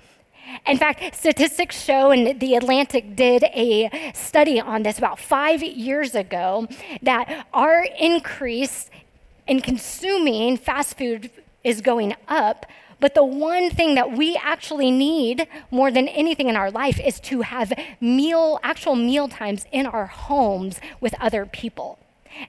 In 0.66 0.78
fact, 0.78 1.14
statistics 1.14 1.82
show, 1.82 2.10
and 2.10 2.38
The 2.40 2.54
Atlantic 2.54 3.16
did 3.16 3.44
a 3.44 4.12
study 4.14 4.60
on 4.60 4.82
this 4.82 4.98
about 4.98 5.18
five 5.18 5.62
years 5.62 6.14
ago, 6.14 6.68
that 7.02 7.46
our 7.52 7.86
increase 7.98 8.90
in 9.46 9.60
consuming 9.60 10.56
fast 10.56 10.96
food 10.96 11.30
is 11.64 11.80
going 11.80 12.14
up. 12.28 12.66
But 13.00 13.14
the 13.14 13.24
one 13.24 13.68
thing 13.70 13.96
that 13.96 14.12
we 14.12 14.36
actually 14.36 14.92
need 14.92 15.48
more 15.72 15.90
than 15.90 16.06
anything 16.06 16.48
in 16.48 16.56
our 16.56 16.70
life 16.70 17.00
is 17.00 17.18
to 17.20 17.40
have 17.40 17.72
meal, 18.00 18.60
actual 18.62 18.94
meal 18.94 19.26
times 19.26 19.66
in 19.72 19.86
our 19.86 20.06
homes 20.06 20.80
with 21.00 21.14
other 21.20 21.44
people. 21.44 21.98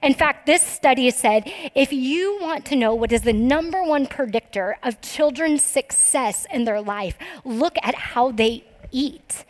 In 0.02 0.14
fact, 0.14 0.46
this 0.46 0.62
study 0.62 1.10
said 1.10 1.50
if 1.74 1.92
you 1.92 2.38
want 2.40 2.64
to 2.66 2.76
know 2.76 2.94
what 2.94 3.12
is 3.12 3.22
the 3.22 3.32
number 3.32 3.82
one 3.82 4.06
predictor 4.06 4.76
of 4.82 5.00
children's 5.00 5.62
success 5.62 6.46
in 6.52 6.64
their 6.64 6.80
life, 6.80 7.18
look 7.44 7.76
at 7.82 7.94
how 7.94 8.30
they 8.30 8.64
eat. 8.90 9.44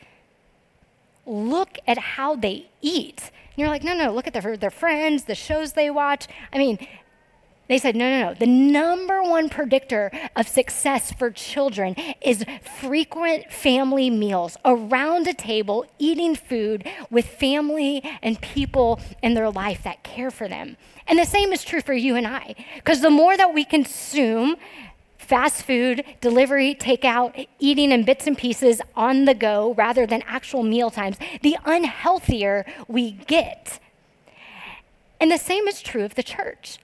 Look 1.26 1.78
at 1.86 1.98
how 1.98 2.36
they 2.36 2.66
eat. 2.82 3.30
And 3.54 3.58
you're 3.58 3.68
like, 3.68 3.84
no, 3.84 3.96
no, 3.96 4.12
look 4.12 4.26
at 4.26 4.32
their, 4.32 4.56
their 4.56 4.70
friends, 4.70 5.24
the 5.24 5.34
shows 5.34 5.72
they 5.72 5.90
watch. 5.90 6.26
I 6.52 6.58
mean, 6.58 6.78
they 7.66 7.78
said, 7.78 7.96
no, 7.96 8.10
no, 8.10 8.28
no. 8.28 8.34
The 8.34 8.46
number 8.46 9.22
one 9.22 9.48
predictor 9.48 10.10
of 10.36 10.46
success 10.46 11.12
for 11.12 11.30
children 11.30 11.96
is 12.20 12.44
frequent 12.80 13.50
family 13.50 14.10
meals 14.10 14.58
around 14.64 15.26
a 15.26 15.34
table, 15.34 15.86
eating 15.98 16.36
food 16.36 16.86
with 17.10 17.26
family 17.26 18.02
and 18.22 18.40
people 18.40 19.00
in 19.22 19.34
their 19.34 19.50
life 19.50 19.82
that 19.84 20.02
care 20.02 20.30
for 20.30 20.46
them. 20.46 20.76
And 21.06 21.18
the 21.18 21.24
same 21.24 21.52
is 21.52 21.64
true 21.64 21.80
for 21.80 21.94
you 21.94 22.16
and 22.16 22.26
I, 22.26 22.54
because 22.76 23.00
the 23.00 23.10
more 23.10 23.36
that 23.36 23.54
we 23.54 23.64
consume 23.64 24.56
fast 25.16 25.62
food, 25.62 26.04
delivery, 26.20 26.74
takeout, 26.74 27.46
eating 27.58 27.92
in 27.92 28.04
bits 28.04 28.26
and 28.26 28.36
pieces 28.36 28.82
on 28.94 29.24
the 29.24 29.34
go 29.34 29.72
rather 29.74 30.06
than 30.06 30.22
actual 30.26 30.62
meal 30.62 30.90
times, 30.90 31.16
the 31.42 31.56
unhealthier 31.64 32.70
we 32.88 33.12
get. 33.12 33.80
And 35.18 35.30
the 35.30 35.38
same 35.38 35.66
is 35.66 35.80
true 35.80 36.04
of 36.04 36.14
the 36.14 36.22
church. 36.22 36.78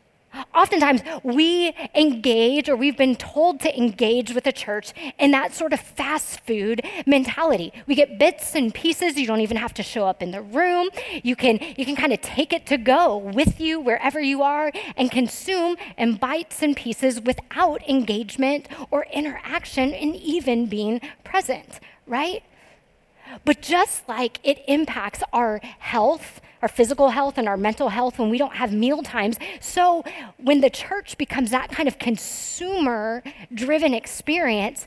Oftentimes, 0.55 1.03
we 1.23 1.75
engage 1.95 2.69
or 2.69 2.77
we've 2.77 2.97
been 2.97 3.17
told 3.17 3.61
to 3.61 3.77
engage 3.77 4.33
with 4.33 4.45
the 4.45 4.53
church 4.53 4.93
in 5.19 5.31
that 5.33 5.55
sort 5.55 5.73
of 5.73 5.81
fast 5.81 6.41
food 6.47 6.83
mentality. 7.07 7.73
We 7.87 7.95
get 7.95 8.19
bits 8.19 8.55
and 8.55 8.73
pieces. 8.73 9.17
You 9.17 9.27
don't 9.27 9.41
even 9.41 9.57
have 9.57 9.75
to 9.75 9.83
show 9.83 10.07
up 10.07 10.23
in 10.23 10.31
the 10.31 10.43
room. 10.43 10.91
You 11.23 11.35
can, 11.35 11.59
you 11.77 11.85
can 11.85 11.97
kind 11.97 12.13
of 12.13 12.21
take 12.21 12.53
it 12.53 12.67
to 12.67 12.79
go 12.79 13.17
with 13.17 13.61
you 13.61 13.81
wherever 13.81 14.21
you 14.21 14.43
are 14.43 14.71
and 14.97 15.11
consume 15.11 15.77
in 15.99 16.17
bites 16.17 16.63
and 16.63 16.77
pieces 16.77 17.21
without 17.21 17.89
engagement 17.89 18.69
or 18.91 19.07
interaction 19.13 19.93
and 19.93 20.15
even 20.15 20.67
being 20.67 21.01
present, 21.25 21.81
right? 22.07 22.43
But 23.45 23.63
just 23.63 24.09
like 24.09 24.39
it 24.43 24.63
impacts 24.69 25.23
our 25.33 25.61
health, 25.79 26.41
our 26.63 26.69
physical 26.69 27.11
health 27.11 27.39
and 27.39 27.49
our 27.49 27.57
mental 27.57 27.89
health 27.89 28.19
when 28.19 28.31
we 28.31 28.39
don't 28.39 28.55
have 28.55 28.73
meal 28.73 29.03
times. 29.03 29.37
So 29.61 30.05
when 30.37 30.61
the 30.61 30.71
church 30.71 31.17
becomes 31.19 31.51
that 31.51 31.71
kind 31.71 31.89
of 31.89 31.99
consumer 31.99 33.23
driven 33.53 33.95
experience, 33.95 34.87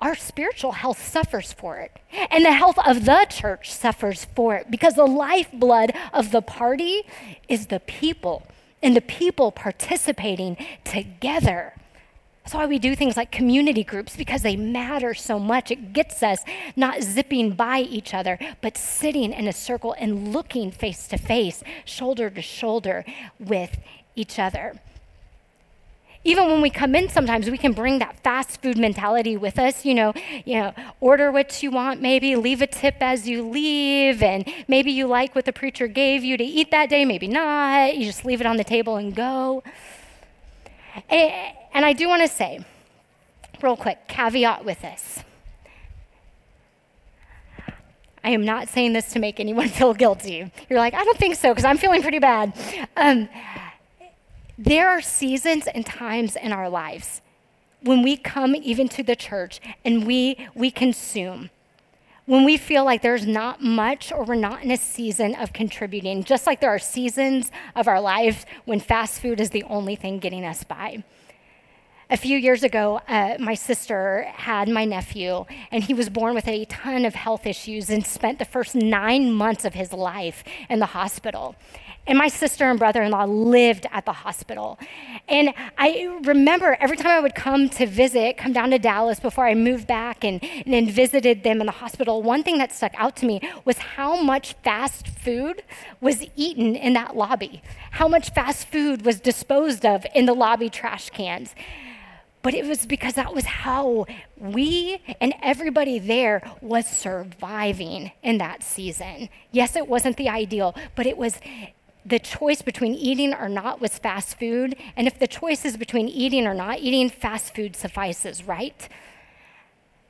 our 0.00 0.14
spiritual 0.14 0.72
health 0.72 1.04
suffers 1.04 1.52
for 1.52 1.78
it. 1.78 1.98
And 2.30 2.44
the 2.44 2.52
health 2.52 2.78
of 2.86 3.04
the 3.04 3.26
church 3.28 3.72
suffers 3.72 4.26
for 4.36 4.54
it 4.54 4.70
because 4.70 4.94
the 4.94 5.06
lifeblood 5.06 5.92
of 6.12 6.30
the 6.30 6.42
party 6.42 7.02
is 7.48 7.66
the 7.66 7.80
people 7.80 8.46
and 8.80 8.94
the 8.94 9.00
people 9.00 9.50
participating 9.50 10.56
together. 10.84 11.74
That's 12.48 12.56
why 12.56 12.64
we 12.64 12.78
do 12.78 12.96
things 12.96 13.14
like 13.14 13.30
community 13.30 13.84
groups 13.84 14.16
because 14.16 14.40
they 14.40 14.56
matter 14.56 15.12
so 15.12 15.38
much. 15.38 15.70
It 15.70 15.92
gets 15.92 16.22
us 16.22 16.42
not 16.76 17.02
zipping 17.02 17.50
by 17.50 17.80
each 17.80 18.14
other, 18.14 18.38
but 18.62 18.78
sitting 18.78 19.34
in 19.34 19.46
a 19.46 19.52
circle 19.52 19.94
and 19.98 20.32
looking 20.32 20.70
face 20.70 21.06
to 21.08 21.18
face, 21.18 21.62
shoulder 21.84 22.30
to 22.30 22.40
shoulder 22.40 23.04
with 23.38 23.76
each 24.16 24.38
other. 24.38 24.80
Even 26.24 26.46
when 26.46 26.62
we 26.62 26.70
come 26.70 26.94
in, 26.94 27.10
sometimes 27.10 27.50
we 27.50 27.58
can 27.58 27.72
bring 27.72 27.98
that 27.98 28.18
fast 28.20 28.62
food 28.62 28.78
mentality 28.78 29.36
with 29.36 29.58
us. 29.58 29.84
You 29.84 29.92
know, 29.92 30.14
you 30.46 30.54
know, 30.54 30.72
order 31.00 31.30
what 31.30 31.62
you 31.62 31.70
want, 31.70 32.00
maybe 32.00 32.34
leave 32.34 32.62
a 32.62 32.66
tip 32.66 32.96
as 33.02 33.28
you 33.28 33.46
leave, 33.46 34.22
and 34.22 34.50
maybe 34.68 34.90
you 34.90 35.06
like 35.06 35.34
what 35.34 35.44
the 35.44 35.52
preacher 35.52 35.86
gave 35.86 36.24
you 36.24 36.38
to 36.38 36.44
eat 36.44 36.70
that 36.70 36.88
day, 36.88 37.04
maybe 37.04 37.28
not. 37.28 37.94
You 37.94 38.06
just 38.06 38.24
leave 38.24 38.40
it 38.40 38.46
on 38.46 38.56
the 38.56 38.64
table 38.64 38.96
and 38.96 39.14
go. 39.14 39.62
And 41.10 41.84
I 41.84 41.92
do 41.92 42.08
want 42.08 42.22
to 42.22 42.28
say, 42.28 42.64
real 43.62 43.76
quick, 43.76 44.08
caveat 44.08 44.64
with 44.64 44.80
this. 44.82 45.22
I 48.24 48.30
am 48.30 48.44
not 48.44 48.68
saying 48.68 48.92
this 48.92 49.12
to 49.12 49.18
make 49.18 49.40
anyone 49.40 49.68
feel 49.78 49.94
guilty. 49.94 50.50
You're 50.68 50.78
like, 50.78 50.94
I 50.94 51.04
don't 51.04 51.18
think 51.18 51.36
so, 51.36 51.50
because 51.50 51.64
I'm 51.64 51.78
feeling 51.78 52.02
pretty 52.02 52.18
bad. 52.18 52.52
Um, 52.96 53.28
there 54.58 54.88
are 54.88 55.00
seasons 55.00 55.68
and 55.68 55.86
times 55.86 56.34
in 56.34 56.52
our 56.52 56.68
lives 56.68 57.22
when 57.80 58.02
we 58.02 58.16
come 58.16 58.56
even 58.56 58.88
to 58.88 59.02
the 59.02 59.14
church 59.14 59.60
and 59.84 60.06
we, 60.06 60.48
we 60.54 60.70
consume 60.70 61.50
when 62.28 62.44
we 62.44 62.58
feel 62.58 62.84
like 62.84 63.00
there's 63.00 63.26
not 63.26 63.62
much 63.62 64.12
or 64.12 64.22
we're 64.22 64.34
not 64.34 64.62
in 64.62 64.70
a 64.70 64.76
season 64.76 65.34
of 65.36 65.54
contributing, 65.54 66.22
just 66.22 66.46
like 66.46 66.60
there 66.60 66.68
are 66.68 66.78
seasons 66.78 67.50
of 67.74 67.88
our 67.88 68.02
lives 68.02 68.44
when 68.66 68.78
fast 68.78 69.22
food 69.22 69.40
is 69.40 69.48
the 69.48 69.62
only 69.62 69.96
thing 69.96 70.18
getting 70.18 70.44
us 70.44 70.62
by. 70.62 71.02
A 72.10 72.18
few 72.18 72.36
years 72.36 72.62
ago, 72.62 73.00
uh, 73.08 73.36
my 73.38 73.54
sister 73.54 74.24
had 74.34 74.68
my 74.68 74.84
nephew, 74.84 75.46
and 75.70 75.82
he 75.82 75.94
was 75.94 76.10
born 76.10 76.34
with 76.34 76.46
a 76.46 76.66
ton 76.66 77.06
of 77.06 77.14
health 77.14 77.46
issues 77.46 77.88
and 77.88 78.06
spent 78.06 78.38
the 78.38 78.44
first 78.44 78.74
nine 78.74 79.32
months 79.32 79.64
of 79.64 79.72
his 79.72 79.94
life 79.94 80.44
in 80.68 80.80
the 80.80 80.86
hospital. 80.86 81.56
And 82.08 82.16
my 82.16 82.28
sister 82.28 82.64
and 82.70 82.78
brother 82.78 83.02
in 83.02 83.10
law 83.10 83.24
lived 83.24 83.86
at 83.92 84.06
the 84.06 84.14
hospital. 84.14 84.78
And 85.28 85.52
I 85.76 86.18
remember 86.24 86.74
every 86.80 86.96
time 86.96 87.10
I 87.10 87.20
would 87.20 87.34
come 87.34 87.68
to 87.68 87.86
visit, 87.86 88.38
come 88.38 88.54
down 88.54 88.70
to 88.70 88.78
Dallas 88.78 89.20
before 89.20 89.46
I 89.46 89.54
moved 89.54 89.86
back 89.86 90.24
and, 90.24 90.42
and 90.42 90.72
then 90.72 90.88
visited 90.88 91.42
them 91.42 91.60
in 91.60 91.66
the 91.66 91.72
hospital, 91.72 92.22
one 92.22 92.42
thing 92.42 92.56
that 92.58 92.72
stuck 92.72 92.92
out 92.96 93.14
to 93.16 93.26
me 93.26 93.42
was 93.66 93.76
how 93.76 94.22
much 94.22 94.54
fast 94.64 95.06
food 95.06 95.62
was 96.00 96.24
eaten 96.34 96.74
in 96.74 96.94
that 96.94 97.14
lobby, 97.14 97.62
how 97.90 98.08
much 98.08 98.30
fast 98.30 98.68
food 98.68 99.04
was 99.04 99.20
disposed 99.20 99.84
of 99.84 100.06
in 100.14 100.24
the 100.24 100.34
lobby 100.34 100.70
trash 100.70 101.10
cans. 101.10 101.54
But 102.40 102.54
it 102.54 102.64
was 102.64 102.86
because 102.86 103.14
that 103.14 103.34
was 103.34 103.44
how 103.44 104.06
we 104.38 105.02
and 105.20 105.34
everybody 105.42 105.98
there 105.98 106.40
was 106.62 106.86
surviving 106.86 108.12
in 108.22 108.38
that 108.38 108.62
season. 108.62 109.28
Yes, 109.50 109.76
it 109.76 109.88
wasn't 109.88 110.16
the 110.16 110.30
ideal, 110.30 110.74
but 110.94 111.06
it 111.06 111.18
was 111.18 111.38
the 112.08 112.18
choice 112.18 112.62
between 112.62 112.94
eating 112.94 113.34
or 113.34 113.48
not 113.48 113.80
was 113.80 113.98
fast 113.98 114.38
food. 114.38 114.76
And 114.96 115.06
if 115.06 115.18
the 115.18 115.26
choice 115.26 115.64
is 115.64 115.76
between 115.76 116.08
eating 116.08 116.46
or 116.46 116.54
not 116.54 116.78
eating, 116.80 117.10
fast 117.10 117.54
food 117.54 117.76
suffices, 117.76 118.44
right? 118.44 118.88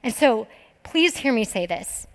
And 0.03 0.15
so 0.15 0.47
please 0.85 1.19
hear 1.19 1.33
me 1.33 1.45
say 1.45 1.67
this 1.67 2.07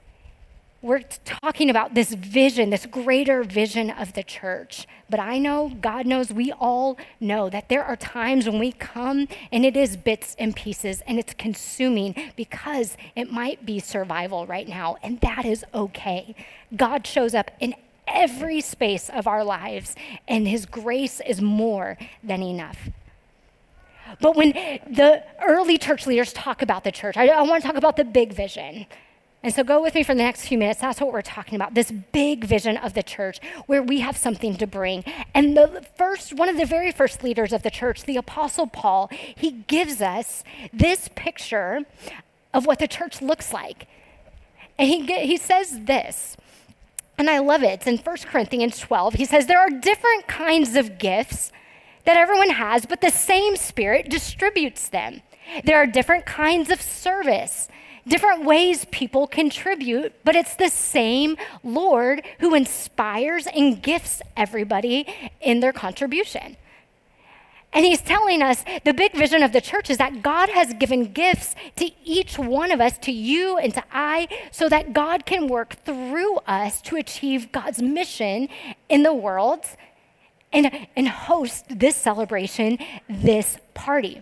we're 0.83 1.01
talking 1.23 1.69
about 1.69 1.93
this 1.93 2.13
vision, 2.13 2.69
this 2.69 2.85
greater 2.85 3.41
vision 3.41 3.89
of 3.89 4.11
the 4.13 4.21
church. 4.21 4.85
But 5.09 5.21
I 5.21 5.37
know, 5.37 5.69
God 5.79 6.05
knows, 6.05 6.29
we 6.29 6.51
all 6.51 6.97
know 7.21 7.49
that 7.49 7.69
there 7.69 7.85
are 7.85 7.95
times 7.95 8.49
when 8.49 8.59
we 8.59 8.73
come 8.73 9.29
and 9.49 9.65
it 9.65 9.77
is 9.77 9.95
bits 9.95 10.35
and 10.37 10.53
pieces 10.53 11.01
and 11.07 11.17
it's 11.17 11.33
consuming 11.35 12.15
because 12.35 12.97
it 13.15 13.31
might 13.31 13.65
be 13.65 13.79
survival 13.79 14.45
right 14.45 14.67
now, 14.67 14.97
and 15.01 15.21
that 15.21 15.45
is 15.45 15.63
okay. 15.73 16.35
God 16.75 17.07
shows 17.07 17.33
up 17.33 17.51
in 17.61 17.75
every 18.07 18.61
space 18.61 19.09
of 19.09 19.27
our 19.27 19.43
lives, 19.43 19.95
and 20.27 20.47
His 20.47 20.65
grace 20.65 21.21
is 21.25 21.41
more 21.41 21.97
than 22.23 22.41
enough. 22.41 22.89
But 24.21 24.35
when 24.35 24.51
the 24.51 25.23
early 25.43 25.77
church 25.77 26.05
leaders 26.05 26.33
talk 26.33 26.61
about 26.61 26.83
the 26.83 26.91
church, 26.91 27.17
I, 27.17 27.27
I 27.27 27.41
want 27.41 27.61
to 27.61 27.67
talk 27.67 27.77
about 27.77 27.97
the 27.97 28.03
big 28.03 28.33
vision. 28.33 28.85
And 29.43 29.53
so 29.53 29.63
go 29.63 29.81
with 29.81 29.93
me 29.93 30.03
for 30.03 30.13
the 30.13 30.23
next 30.23 30.47
few 30.47 30.57
minutes. 30.57 30.79
That's 30.79 31.01
what 31.01 31.11
we're 31.11 31.21
talking 31.21 31.55
about 31.55 31.73
this 31.73 31.91
big 31.91 32.45
vision 32.45 32.77
of 32.77 32.93
the 32.93 33.03
church 33.03 33.39
where 33.65 33.83
we 33.83 33.99
have 33.99 34.15
something 34.15 34.55
to 34.55 34.65
bring. 34.65 35.03
And 35.33 35.57
the 35.57 35.85
first, 35.97 36.33
one 36.33 36.47
of 36.47 36.55
the 36.55 36.65
very 36.65 36.93
first 36.93 37.23
leaders 37.23 37.51
of 37.51 37.61
the 37.61 37.69
church, 37.69 38.03
the 38.03 38.15
Apostle 38.15 38.67
Paul, 38.67 39.09
he 39.11 39.51
gives 39.51 40.01
us 40.01 40.45
this 40.71 41.09
picture 41.15 41.81
of 42.53 42.65
what 42.65 42.79
the 42.79 42.87
church 42.87 43.21
looks 43.21 43.51
like. 43.51 43.87
And 44.79 44.87
he, 44.87 45.05
he 45.25 45.35
says 45.35 45.81
this, 45.81 46.37
and 47.17 47.29
I 47.29 47.39
love 47.39 47.63
it. 47.63 47.71
It's 47.71 47.87
in 47.87 47.97
1 47.97 48.17
Corinthians 48.25 48.79
12. 48.79 49.15
He 49.15 49.25
says, 49.25 49.45
There 49.45 49.59
are 49.59 49.69
different 49.69 50.27
kinds 50.27 50.75
of 50.75 50.97
gifts 50.97 51.51
that 52.05 52.17
everyone 52.17 52.49
has, 52.49 52.85
but 52.85 53.01
the 53.01 53.11
same 53.11 53.55
Spirit 53.55 54.09
distributes 54.09 54.89
them. 54.89 55.21
There 55.63 55.77
are 55.77 55.85
different 55.85 56.25
kinds 56.25 56.69
of 56.69 56.81
service 56.81 57.67
different 58.07 58.45
ways 58.45 58.85
people 58.91 59.27
contribute, 59.27 60.13
but 60.23 60.35
it's 60.35 60.55
the 60.55 60.69
same 60.69 61.37
Lord 61.63 62.25
who 62.39 62.53
inspires 62.53 63.47
and 63.47 63.81
gifts 63.81 64.21
everybody 64.35 65.07
in 65.41 65.59
their 65.59 65.73
contribution. 65.73 66.57
And 67.73 67.85
he's 67.85 68.01
telling 68.01 68.41
us 68.41 68.63
the 68.83 68.93
big 68.93 69.13
vision 69.13 69.41
of 69.41 69.51
the 69.51 69.61
church 69.61 69.89
is 69.89 69.97
that 69.97 70.21
God 70.21 70.49
has 70.49 70.73
given 70.73 71.11
gifts 71.11 71.55
to 71.77 71.89
each 72.05 72.37
one 72.37 72.71
of 72.71 72.79
us, 72.79 72.97
to 72.99 73.11
you 73.11 73.57
and 73.57 73.73
to 73.73 73.83
I, 73.91 74.27
so 74.51 74.69
that 74.69 74.93
God 74.93 75.25
can 75.25 75.47
work 75.47 75.75
through 75.83 76.37
us 76.47 76.81
to 76.83 76.95
achieve 76.95 77.51
God's 77.51 77.81
mission 77.81 78.47
in 78.89 79.03
the 79.03 79.13
world 79.13 79.65
and, 80.51 80.87
and 80.95 81.07
host 81.07 81.65
this 81.67 81.95
celebration, 81.95 82.77
this 83.09 83.57
party. 83.73 84.21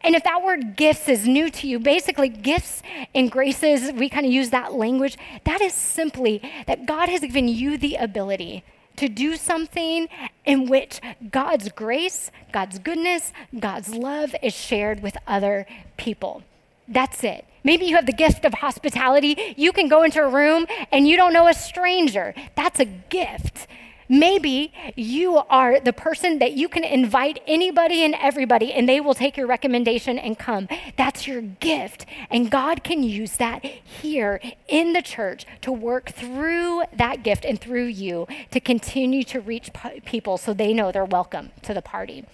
And 0.00 0.14
if 0.14 0.24
that 0.24 0.42
word 0.42 0.76
gifts 0.76 1.08
is 1.08 1.26
new 1.26 1.50
to 1.50 1.66
you, 1.66 1.78
basically 1.78 2.28
gifts 2.28 2.82
and 3.14 3.30
graces, 3.30 3.92
we 3.92 4.08
kind 4.08 4.26
of 4.26 4.32
use 4.32 4.50
that 4.50 4.72
language. 4.72 5.16
That 5.44 5.60
is 5.60 5.72
simply 5.72 6.42
that 6.66 6.86
God 6.86 7.08
has 7.08 7.20
given 7.20 7.48
you 7.48 7.78
the 7.78 7.96
ability 7.96 8.64
to 8.96 9.08
do 9.08 9.36
something 9.36 10.08
in 10.44 10.68
which 10.68 11.00
God's 11.30 11.70
grace, 11.70 12.30
God's 12.52 12.78
goodness, 12.78 13.32
God's 13.58 13.94
love 13.94 14.34
is 14.42 14.54
shared 14.54 15.02
with 15.02 15.16
other 15.26 15.66
people. 15.96 16.42
That's 16.88 17.24
it. 17.24 17.44
Maybe 17.64 17.86
you 17.86 17.96
have 17.96 18.06
the 18.06 18.12
gift 18.12 18.44
of 18.44 18.54
hospitality. 18.54 19.54
You 19.56 19.72
can 19.72 19.88
go 19.88 20.04
into 20.04 20.22
a 20.22 20.28
room 20.28 20.66
and 20.92 21.08
you 21.08 21.16
don't 21.16 21.32
know 21.32 21.48
a 21.48 21.54
stranger. 21.54 22.32
That's 22.54 22.78
a 22.78 22.84
gift. 22.84 23.66
Maybe 24.08 24.72
you 24.94 25.36
are 25.36 25.80
the 25.80 25.92
person 25.92 26.38
that 26.38 26.52
you 26.52 26.68
can 26.68 26.84
invite 26.84 27.40
anybody 27.46 28.04
and 28.04 28.14
everybody, 28.14 28.72
and 28.72 28.88
they 28.88 29.00
will 29.00 29.14
take 29.14 29.36
your 29.36 29.46
recommendation 29.46 30.18
and 30.18 30.38
come. 30.38 30.68
That's 30.96 31.26
your 31.26 31.40
gift. 31.42 32.06
And 32.30 32.50
God 32.50 32.84
can 32.84 33.02
use 33.02 33.36
that 33.36 33.64
here 33.64 34.40
in 34.68 34.92
the 34.92 35.02
church 35.02 35.46
to 35.62 35.72
work 35.72 36.10
through 36.10 36.82
that 36.96 37.22
gift 37.22 37.44
and 37.44 37.60
through 37.60 37.86
you 37.86 38.26
to 38.50 38.60
continue 38.60 39.24
to 39.24 39.40
reach 39.40 39.70
people 40.04 40.38
so 40.38 40.54
they 40.54 40.72
know 40.72 40.92
they're 40.92 41.04
welcome 41.04 41.50
to 41.62 41.74
the 41.74 41.82
party. 41.82 42.24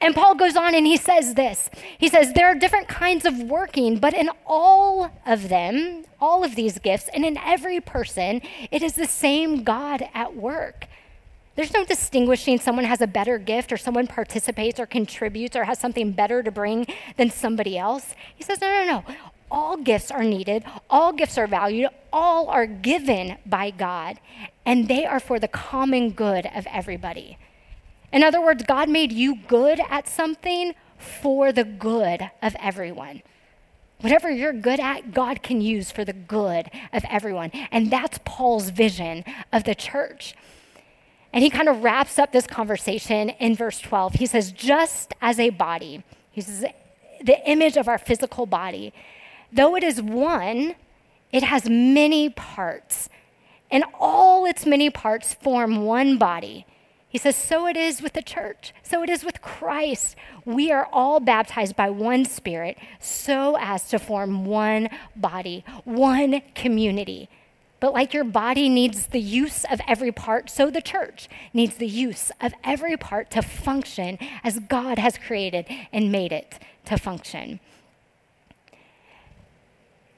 And 0.00 0.14
Paul 0.14 0.34
goes 0.34 0.56
on 0.56 0.74
and 0.74 0.86
he 0.86 0.96
says 0.96 1.34
this 1.34 1.70
He 1.98 2.08
says, 2.08 2.32
There 2.32 2.46
are 2.46 2.54
different 2.54 2.88
kinds 2.88 3.24
of 3.24 3.38
working, 3.38 3.98
but 3.98 4.14
in 4.14 4.30
all 4.46 5.10
of 5.26 5.48
them, 5.48 6.04
all 6.20 6.44
of 6.44 6.54
these 6.54 6.78
gifts, 6.78 7.08
and 7.12 7.24
in 7.24 7.36
every 7.38 7.80
person, 7.80 8.40
it 8.70 8.82
is 8.82 8.94
the 8.94 9.06
same 9.06 9.64
God 9.64 10.08
at 10.14 10.36
work. 10.36 10.86
There's 11.54 11.74
no 11.74 11.84
distinguishing 11.84 12.58
someone 12.58 12.86
has 12.86 13.02
a 13.02 13.06
better 13.06 13.36
gift 13.36 13.72
or 13.72 13.76
someone 13.76 14.06
participates 14.06 14.80
or 14.80 14.86
contributes 14.86 15.54
or 15.54 15.64
has 15.64 15.78
something 15.78 16.12
better 16.12 16.42
to 16.42 16.50
bring 16.50 16.86
than 17.18 17.30
somebody 17.30 17.76
else. 17.76 18.14
He 18.34 18.42
says, 18.42 18.60
no, 18.60 18.68
no, 18.68 18.84
no. 18.84 19.14
All 19.50 19.76
gifts 19.76 20.10
are 20.10 20.22
needed, 20.22 20.64
all 20.88 21.12
gifts 21.12 21.36
are 21.36 21.46
valued, 21.46 21.90
all 22.10 22.48
are 22.48 22.64
given 22.64 23.36
by 23.44 23.70
God, 23.70 24.18
and 24.64 24.88
they 24.88 25.04
are 25.04 25.20
for 25.20 25.38
the 25.38 25.48
common 25.48 26.12
good 26.12 26.46
of 26.54 26.66
everybody. 26.68 27.36
In 28.12 28.22
other 28.22 28.40
words, 28.40 28.62
God 28.62 28.88
made 28.88 29.12
you 29.12 29.36
good 29.48 29.78
at 29.90 30.08
something 30.08 30.74
for 30.96 31.52
the 31.52 31.64
good 31.64 32.30
of 32.40 32.56
everyone. 32.60 33.22
Whatever 34.00 34.30
you're 34.30 34.54
good 34.54 34.80
at, 34.80 35.12
God 35.12 35.42
can 35.42 35.60
use 35.60 35.90
for 35.92 36.04
the 36.04 36.12
good 36.14 36.70
of 36.92 37.04
everyone. 37.10 37.50
And 37.70 37.90
that's 37.90 38.18
Paul's 38.24 38.70
vision 38.70 39.22
of 39.52 39.64
the 39.64 39.74
church. 39.74 40.34
And 41.32 41.42
he 41.42 41.50
kind 41.50 41.68
of 41.68 41.82
wraps 41.82 42.18
up 42.18 42.32
this 42.32 42.46
conversation 42.46 43.30
in 43.30 43.54
verse 43.54 43.80
12. 43.80 44.14
He 44.14 44.26
says, 44.26 44.52
just 44.52 45.14
as 45.20 45.38
a 45.38 45.50
body, 45.50 46.04
he 46.30 46.40
says, 46.40 46.64
the 47.22 47.50
image 47.50 47.76
of 47.76 47.88
our 47.88 47.98
physical 47.98 48.46
body, 48.46 48.92
though 49.52 49.76
it 49.76 49.82
is 49.82 50.02
one, 50.02 50.74
it 51.32 51.42
has 51.42 51.68
many 51.68 52.28
parts. 52.28 53.08
And 53.70 53.84
all 53.98 54.44
its 54.44 54.66
many 54.66 54.90
parts 54.90 55.32
form 55.32 55.84
one 55.84 56.18
body. 56.18 56.66
He 57.08 57.18
says, 57.18 57.36
So 57.36 57.66
it 57.66 57.76
is 57.76 58.00
with 58.00 58.14
the 58.14 58.22
church. 58.22 58.74
So 58.82 59.02
it 59.02 59.10
is 59.10 59.22
with 59.22 59.42
Christ. 59.42 60.16
We 60.46 60.72
are 60.72 60.88
all 60.92 61.20
baptized 61.20 61.76
by 61.76 61.90
one 61.90 62.24
Spirit 62.24 62.78
so 63.00 63.56
as 63.60 63.88
to 63.90 63.98
form 63.98 64.46
one 64.46 64.88
body, 65.14 65.62
one 65.84 66.40
community. 66.54 67.28
But 67.82 67.92
like 67.92 68.14
your 68.14 68.22
body 68.22 68.68
needs 68.68 69.08
the 69.08 69.18
use 69.18 69.64
of 69.64 69.80
every 69.88 70.12
part, 70.12 70.48
so 70.48 70.70
the 70.70 70.80
church 70.80 71.28
needs 71.52 71.74
the 71.74 71.88
use 71.88 72.30
of 72.40 72.54
every 72.62 72.96
part 72.96 73.28
to 73.32 73.42
function 73.42 74.18
as 74.44 74.60
God 74.60 75.00
has 75.00 75.18
created 75.18 75.66
and 75.92 76.12
made 76.12 76.30
it 76.30 76.60
to 76.84 76.96
function. 76.96 77.58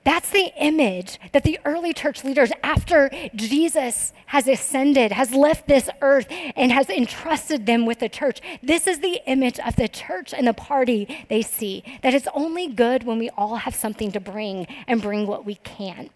That's 0.04 0.28
the 0.28 0.52
image 0.58 1.18
that 1.32 1.44
the 1.44 1.58
early 1.64 1.94
church 1.94 2.22
leaders, 2.22 2.52
after 2.62 3.08
Jesus 3.34 4.12
has 4.26 4.46
ascended, 4.46 5.12
has 5.12 5.32
left 5.32 5.66
this 5.66 5.88
earth, 6.02 6.26
and 6.28 6.70
has 6.70 6.90
entrusted 6.90 7.64
them 7.64 7.86
with 7.86 8.00
the 8.00 8.10
church. 8.10 8.42
This 8.62 8.86
is 8.86 8.98
the 8.98 9.22
image 9.26 9.58
of 9.58 9.76
the 9.76 9.88
church 9.88 10.34
and 10.34 10.46
the 10.46 10.52
party 10.52 11.24
they 11.30 11.40
see 11.40 11.82
that 12.02 12.12
it's 12.12 12.28
only 12.34 12.68
good 12.68 13.04
when 13.04 13.18
we 13.18 13.30
all 13.30 13.56
have 13.56 13.74
something 13.74 14.12
to 14.12 14.20
bring 14.20 14.66
and 14.86 15.00
bring 15.00 15.26
what 15.26 15.46
we 15.46 15.54
can. 15.54 16.10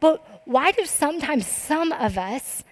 But 0.00 0.42
why 0.44 0.72
do 0.72 0.84
sometimes 0.84 1.46
some 1.46 1.92
of 1.92 2.18
us 2.18 2.64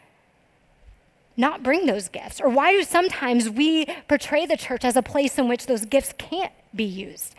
not 1.36 1.62
bring 1.62 1.86
those 1.86 2.08
gifts? 2.08 2.40
Or 2.40 2.48
why 2.48 2.72
do 2.72 2.82
sometimes 2.82 3.48
we 3.48 3.86
portray 4.08 4.46
the 4.46 4.56
church 4.56 4.84
as 4.84 4.96
a 4.96 5.02
place 5.02 5.38
in 5.38 5.48
which 5.48 5.66
those 5.66 5.84
gifts 5.84 6.12
can't 6.18 6.52
be 6.74 6.84
used? 6.84 7.34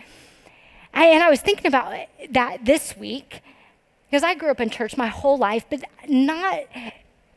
I, 0.94 1.08
and 1.08 1.24
I 1.24 1.30
was 1.30 1.42
thinking 1.42 1.68
about 1.68 2.08
that 2.32 2.66
this 2.66 2.96
week 2.96 3.42
because 4.10 4.24
I 4.24 4.36
grew 4.36 4.52
up 4.52 4.62
in 4.62 4.70
church 4.70 4.96
my 4.96 5.08
whole 5.08 5.38
life, 5.38 5.66
but 5.70 5.84
not 6.08 6.66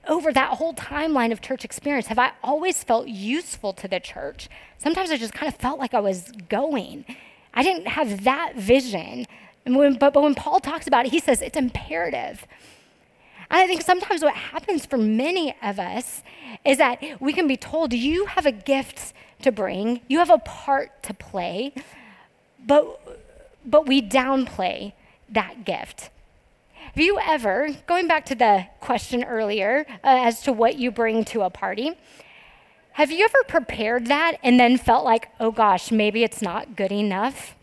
over 0.07 0.33
that 0.33 0.59
whole 0.59 0.75
timeline 0.75 1.33
of 1.33 1.41
church 1.41 1.65
experience 1.65 2.07
have 2.07 2.19
I 2.19 2.33
always 2.43 2.85
felt 2.85 3.09
useful 3.09 3.73
to 3.73 3.89
the 3.89 3.99
church. 3.99 4.49
Sometimes 4.79 5.11
I 5.11 5.17
just 5.17 5.33
kind 5.33 5.53
of 5.53 5.59
felt 5.59 5.79
like 5.79 5.95
I 5.95 6.01
was 6.01 6.33
going. 6.49 7.05
I 7.55 7.63
didn't 7.63 7.89
have 7.89 8.25
that 8.25 8.55
vision 8.57 9.27
when, 9.75 9.95
but, 9.95 10.13
but 10.13 10.23
when 10.23 10.35
Paul 10.35 10.61
talks 10.61 10.87
about 10.87 11.07
it, 11.07 11.11
he 11.11 11.19
says 11.19 11.43
it's 11.43 11.57
imperative. 11.57 12.47
And 13.51 13.61
I 13.61 13.67
think 13.67 13.83
sometimes 13.83 14.23
what 14.23 14.35
happens 14.35 14.87
for 14.87 14.99
many 14.99 15.55
of 15.63 15.79
us 15.79 16.23
is 16.65 16.79
that 16.79 17.03
we 17.21 17.33
can 17.33 17.49
be 17.49 17.57
told, 17.57 17.93
you 17.93 18.27
have 18.27 18.47
a 18.47 18.53
gift 18.53 19.13
to 19.43 19.51
bring, 19.51 20.01
you 20.09 20.19
have 20.19 20.31
a 20.31 20.39
part 20.39 21.03
to 21.05 21.15
play, 21.15 21.73
but, 22.65 23.01
but 23.65 23.87
we 23.87 24.03
downplay 24.03 24.93
that 25.29 25.65
gift. 25.65 26.11
Have 26.95 27.05
you 27.05 27.19
ever, 27.19 27.71
going 27.87 28.07
back 28.09 28.27
to 28.27 28.35
the 28.35 28.67
question 28.81 29.25
earlier 29.25 29.87
uh, 29.89 29.97
as 30.03 30.43
to 30.43 30.53
what 30.53 30.77
you 30.77 30.91
bring 30.91 31.25
to 31.27 31.43
a 31.43 31.51
party, 31.51 31.93
have 32.93 33.11
you 33.11 33.25
ever 33.25 33.45
prepared 33.47 34.07
that 34.07 34.39
and 34.43 34.59
then 34.59 34.79
felt 34.79 35.05
like, 35.05 35.29
oh 35.39 35.51
gosh, 35.51 35.93
maybe 35.93 36.25
it's 36.25 36.41
not 36.41 36.77
good 36.77 36.93
enough? 36.93 37.55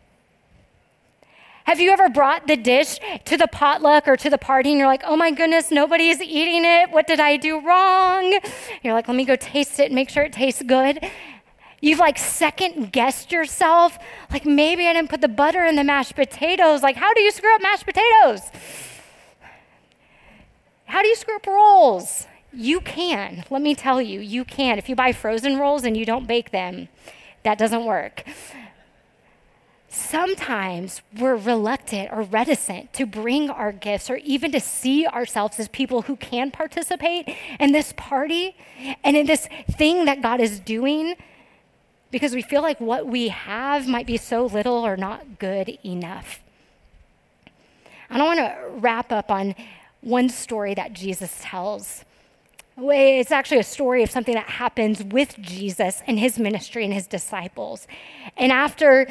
Have 1.66 1.80
you 1.80 1.92
ever 1.92 2.10
brought 2.10 2.48
the 2.48 2.58
dish 2.58 3.00
to 3.26 3.38
the 3.38 3.48
potluck 3.48 4.08
or 4.08 4.18
to 4.18 4.30
the 4.30 4.38
party 4.38 4.72
and 4.72 4.80
you're 4.80 4.88
like, 4.88 5.04
oh 5.06 5.16
my 5.16 5.32
goodness, 5.32 5.72
nobody's 5.72 6.22
eating 6.22 6.66
it. 6.66 6.92
What 6.92 7.08
did 7.08 7.20
I 7.20 7.38
do 7.38 7.62
wrong? 7.66 8.38
You're 8.84 8.94
like, 8.94 9.08
let 9.08 9.16
me 9.16 9.24
go 9.24 9.38
taste 9.38 9.80
it 9.80 9.86
and 9.86 9.96
make 9.96 10.10
sure 10.10 10.24
it 10.24 10.34
tastes 10.34 10.62
good. 10.62 11.00
You've 11.80 12.00
like 12.00 12.18
second 12.18 12.92
guessed 12.92 13.32
yourself. 13.32 13.98
Like 14.32 14.46
maybe 14.46 14.88
I 14.88 14.94
didn't 14.94 15.10
put 15.10 15.22
the 15.22 15.30
butter 15.30 15.66
in 15.66 15.76
the 15.76 15.84
mashed 15.84 16.16
potatoes. 16.16 16.84
Like, 16.84 16.98
how 16.98 17.14
do 17.14 17.22
you 17.22 17.32
screw 17.32 17.54
up 17.56 17.62
mashed 17.62 17.86
potatoes? 17.86 18.42
How 20.86 21.02
do 21.02 21.08
you 21.08 21.16
screw 21.16 21.36
up 21.36 21.48
rolls? 21.48 22.28
You 22.52 22.82
can. 22.82 23.46
Let 23.50 23.62
me 23.62 23.74
tell 23.74 24.02
you, 24.02 24.20
you 24.20 24.44
can. 24.44 24.78
If 24.78 24.90
you 24.90 24.96
buy 24.96 25.12
frozen 25.12 25.58
rolls 25.58 25.86
and 25.86 25.96
you 25.96 26.06
don't 26.06 26.28
bake 26.28 26.52
them, 26.52 26.90
that 27.44 27.58
doesn't 27.58 27.86
work 27.86 28.24
sometimes 29.94 31.02
we're 31.20 31.36
reluctant 31.36 32.12
or 32.12 32.24
reticent 32.24 32.92
to 32.94 33.06
bring 33.06 33.50
our 33.50 33.72
gifts 33.72 34.10
or 34.10 34.16
even 34.18 34.52
to 34.52 34.60
see 34.60 35.06
ourselves 35.06 35.60
as 35.60 35.68
people 35.68 36.04
who 36.04 36.16
can 36.16 36.50
participate 36.50 37.30
in 37.60 37.72
this 37.72 37.94
party 37.96 38.56
and 39.04 39.16
in 39.16 39.28
this 39.28 39.48
thing 39.72 40.06
that 40.06 40.22
God 40.22 40.40
is 40.42 40.60
doing 40.60 41.16
because 42.10 42.34
we 42.34 42.42
feel 42.42 42.62
like 42.62 42.80
what 42.80 43.06
we 43.06 43.28
have 43.30 43.88
might 43.88 44.08
be 44.08 44.18
so 44.18 44.46
little 44.46 44.86
or 44.86 44.98
not 44.98 45.40
good 45.40 45.78
enough. 45.86 46.42
I 48.10 48.18
don't 48.18 48.28
want 48.28 48.40
to 48.40 48.56
wrap 48.80 49.12
up 49.12 49.32
on 49.32 49.56
one 50.02 50.30
story 50.30 50.74
that 50.74 50.94
Jesus 50.94 51.40
tells 51.42 52.04
it's 52.78 53.32
actually 53.32 53.60
a 53.60 53.64
story 53.64 54.04
of 54.04 54.10
something 54.10 54.34
that 54.34 54.50
happens 54.50 55.04
with 55.04 55.38
Jesus 55.40 56.02
and 56.08 56.20
his 56.20 56.40
ministry 56.40 56.84
and 56.84 56.94
his 56.94 57.08
disciples. 57.08 57.88
And 58.36 58.52
after 58.52 59.08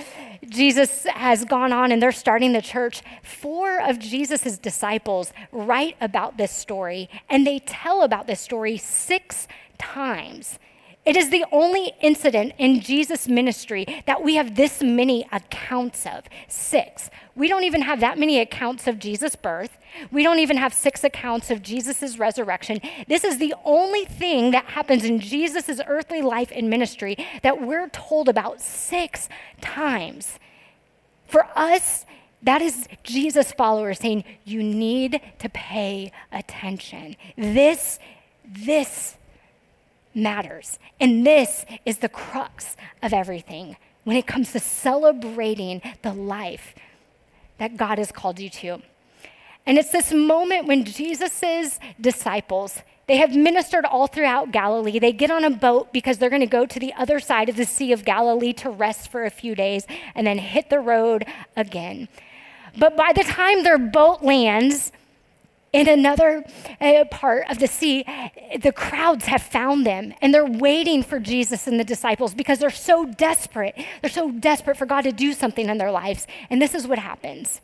Jesus 0.49 1.05
has 1.05 1.45
gone 1.45 1.73
on 1.73 1.93
and 1.93 2.03
they're 2.03 2.13
starting 2.13 2.53
the 2.53 2.63
church, 2.63 3.03
four 3.23 3.81
of 3.81 3.99
Jesus' 3.99 4.59
disciples 4.59 5.33
write 5.53 5.97
about 6.01 6.39
this 6.39 6.51
story 6.51 7.09
and 7.31 7.47
they 7.47 7.61
tell 7.61 8.03
about 8.03 8.27
this 8.27 8.41
story 8.41 8.79
six 8.79 9.47
times. 9.79 10.59
It 11.05 11.17
is 11.17 11.31
the 11.31 11.45
only 11.51 11.93
incident 12.01 12.53
in 12.59 12.81
Jesus' 12.81 13.27
ministry 13.27 13.87
that 14.07 14.23
we 14.23 14.37
have 14.37 14.55
this 14.55 14.83
many 14.83 15.27
accounts 15.33 16.07
of 16.07 16.25
six. 16.47 17.11
We 17.35 17.49
don't 17.49 17.65
even 17.65 17.83
have 17.83 17.99
that 18.01 18.19
many 18.19 18.39
accounts 18.39 18.87
of 18.87 19.01
Jesus' 19.01 19.35
birth. 19.35 19.77
We 20.13 20.23
don't 20.23 20.39
even 20.39 20.59
have 20.59 20.73
six 20.73 21.03
accounts 21.03 21.51
of 21.51 21.61
Jesus' 21.61 22.19
resurrection. 22.19 22.81
This 23.09 23.25
is 23.25 23.39
the 23.39 23.53
only 23.65 24.05
thing 24.05 24.53
that 24.53 24.67
happens 24.67 25.05
in 25.05 25.19
Jesus' 25.19 25.81
earthly 25.89 26.23
life 26.23 26.53
and 26.55 26.71
ministry 26.71 27.17
that 27.43 27.61
we're 27.61 27.89
told 27.89 28.29
about 28.29 28.61
six 28.61 29.29
times. 29.61 30.39
For 31.27 31.49
us, 31.57 32.07
that 32.43 32.63
is 32.63 32.87
Jesus' 33.03 33.51
followers 33.51 33.99
saying, 33.99 34.23
You 34.45 34.63
need 34.63 35.21
to 35.41 35.49
pay 35.49 36.13
attention. 36.31 37.17
This, 37.37 37.99
this 38.45 39.17
matters. 40.15 40.79
And 41.01 41.27
this 41.27 41.65
is 41.85 41.99
the 41.99 42.09
crux 42.09 42.77
of 43.03 43.13
everything 43.13 43.77
when 44.05 44.17
it 44.17 44.27
comes 44.27 44.53
to 44.53 44.61
celebrating 44.61 45.81
the 46.03 46.13
life 46.13 46.75
that 47.59 47.77
God 47.77 47.99
has 47.99 48.11
called 48.11 48.41
you 48.41 48.51
to. 48.51 48.83
And 49.65 49.79
it's 49.79 49.93
this 49.93 50.13
moment 50.13 50.67
when 50.67 50.85
Jesus' 50.85 51.79
disciples 52.01 52.83
They 53.07 53.17
have 53.17 53.35
ministered 53.35 53.85
all 53.85 54.07
throughout 54.07 54.53
Galilee. 54.53 54.99
They 54.99 55.13
get 55.13 55.31
on 55.31 55.45
a 55.45 55.51
boat 55.51 55.93
because 55.93 56.19
they're 56.19 56.31
going 56.31 56.41
to 56.41 56.47
go 56.47 56.67
to 56.67 56.79
the 56.79 56.95
other 56.95 57.19
side 57.19 57.49
of 57.49 57.57
the 57.57 57.65
Sea 57.65 57.93
of 57.93 58.05
Galilee 58.05 58.53
to 58.55 58.71
rest 58.71 59.11
for 59.11 59.25
a 59.25 59.31
few 59.31 59.55
days 59.55 59.87
and 60.15 60.27
then 60.27 60.39
hit 60.39 60.71
the 60.71 60.79
road 60.79 61.27
again. 61.57 62.09
But 62.79 62.97
by 62.97 63.13
the 63.13 63.25
time 63.25 63.65
their 63.65 63.79
boat 63.79 64.23
lands, 64.23 64.93
in 65.73 65.89
another 65.89 66.45
uh, 66.81 67.05
part 67.11 67.47
of 67.51 67.59
the 67.59 67.67
sea, 67.67 68.05
the 68.61 68.73
crowds 68.73 69.25
have 69.27 69.43
found 69.43 69.87
them 69.87 70.13
and 70.21 70.35
they're 70.35 70.45
waiting 70.45 71.03
for 71.03 71.19
Jesus 71.19 71.67
and 71.67 71.81
the 71.81 71.85
disciples 71.85 72.35
because 72.35 72.59
they're 72.59 72.71
so 72.71 73.07
desperate. 73.07 73.75
They're 74.03 74.11
so 74.11 74.31
desperate 74.31 74.77
for 74.77 74.87
God 74.87 75.03
to 75.03 75.13
do 75.13 75.33
something 75.33 75.69
in 75.69 75.79
their 75.79 75.91
lives. 75.91 76.27
And 76.51 76.61
this 76.61 76.75
is 76.75 76.87
what 76.87 76.99
happens. 76.99 77.61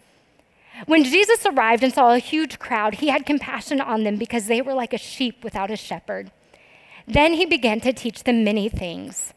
When 0.87 1.05
Jesus 1.05 1.45
arrived 1.45 1.83
and 1.83 1.93
saw 1.93 2.15
a 2.15 2.19
huge 2.19 2.59
crowd, 2.59 2.97
he 2.97 3.09
had 3.09 3.27
compassion 3.27 3.81
on 3.81 4.05
them 4.05 4.17
because 4.17 4.47
they 4.47 4.63
were 4.63 4.75
like 4.75 4.95
a 4.95 4.99
sheep 4.99 5.45
without 5.45 5.71
a 5.71 5.77
shepherd. 5.77 6.31
Then 7.07 7.35
he 7.35 7.45
began 7.45 7.81
to 7.81 7.93
teach 7.93 8.25
them 8.25 8.45
many 8.45 8.69
things. 8.69 9.35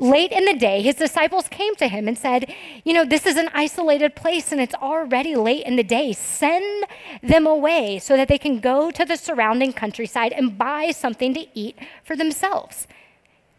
Late 0.00 0.30
in 0.30 0.44
the 0.44 0.54
day, 0.54 0.80
his 0.80 0.94
disciples 0.94 1.48
came 1.48 1.74
to 1.74 1.88
him 1.88 2.06
and 2.06 2.16
said, 2.16 2.54
You 2.84 2.92
know, 2.92 3.04
this 3.04 3.26
is 3.26 3.36
an 3.36 3.50
isolated 3.52 4.14
place 4.14 4.52
and 4.52 4.60
it's 4.60 4.74
already 4.76 5.34
late 5.34 5.66
in 5.66 5.74
the 5.74 5.82
day. 5.82 6.12
Send 6.12 6.86
them 7.20 7.48
away 7.48 7.98
so 7.98 8.16
that 8.16 8.28
they 8.28 8.38
can 8.38 8.60
go 8.60 8.92
to 8.92 9.04
the 9.04 9.16
surrounding 9.16 9.72
countryside 9.72 10.32
and 10.32 10.56
buy 10.56 10.92
something 10.92 11.34
to 11.34 11.46
eat 11.52 11.76
for 12.04 12.14
themselves. 12.14 12.86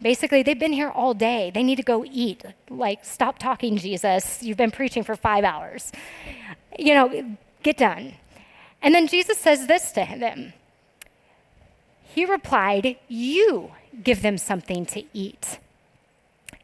Basically, 0.02 0.41
they've 0.41 0.58
been 0.58 0.71
here 0.71 0.89
all 0.89 1.13
day. 1.13 1.52
They 1.54 1.62
need 1.62 1.75
to 1.75 1.84
go 1.84 2.06
eat. 2.06 2.45
Like, 2.69 3.04
stop 3.04 3.38
talking, 3.38 3.75
Jesus. 3.75 4.41
You've 4.41 4.56
been 4.56 4.71
preaching 4.71 5.04
for 5.04 5.17
five 5.17 5.43
hours. 5.43 5.91
You 6.78 6.93
know, 6.93 7.36
get 7.63 7.75
done. 7.75 8.13
And 8.82 8.95
then 8.95 9.08
Jesus 9.08 9.38
says 9.38 9.67
this 9.67 9.91
to 9.91 10.08
them 10.17 10.54
He 12.02 12.23
replied, 12.23 12.95
You 13.10 13.71
give 14.02 14.21
them 14.21 14.38
something 14.38 14.86
to 14.86 15.04
eat. 15.12 15.60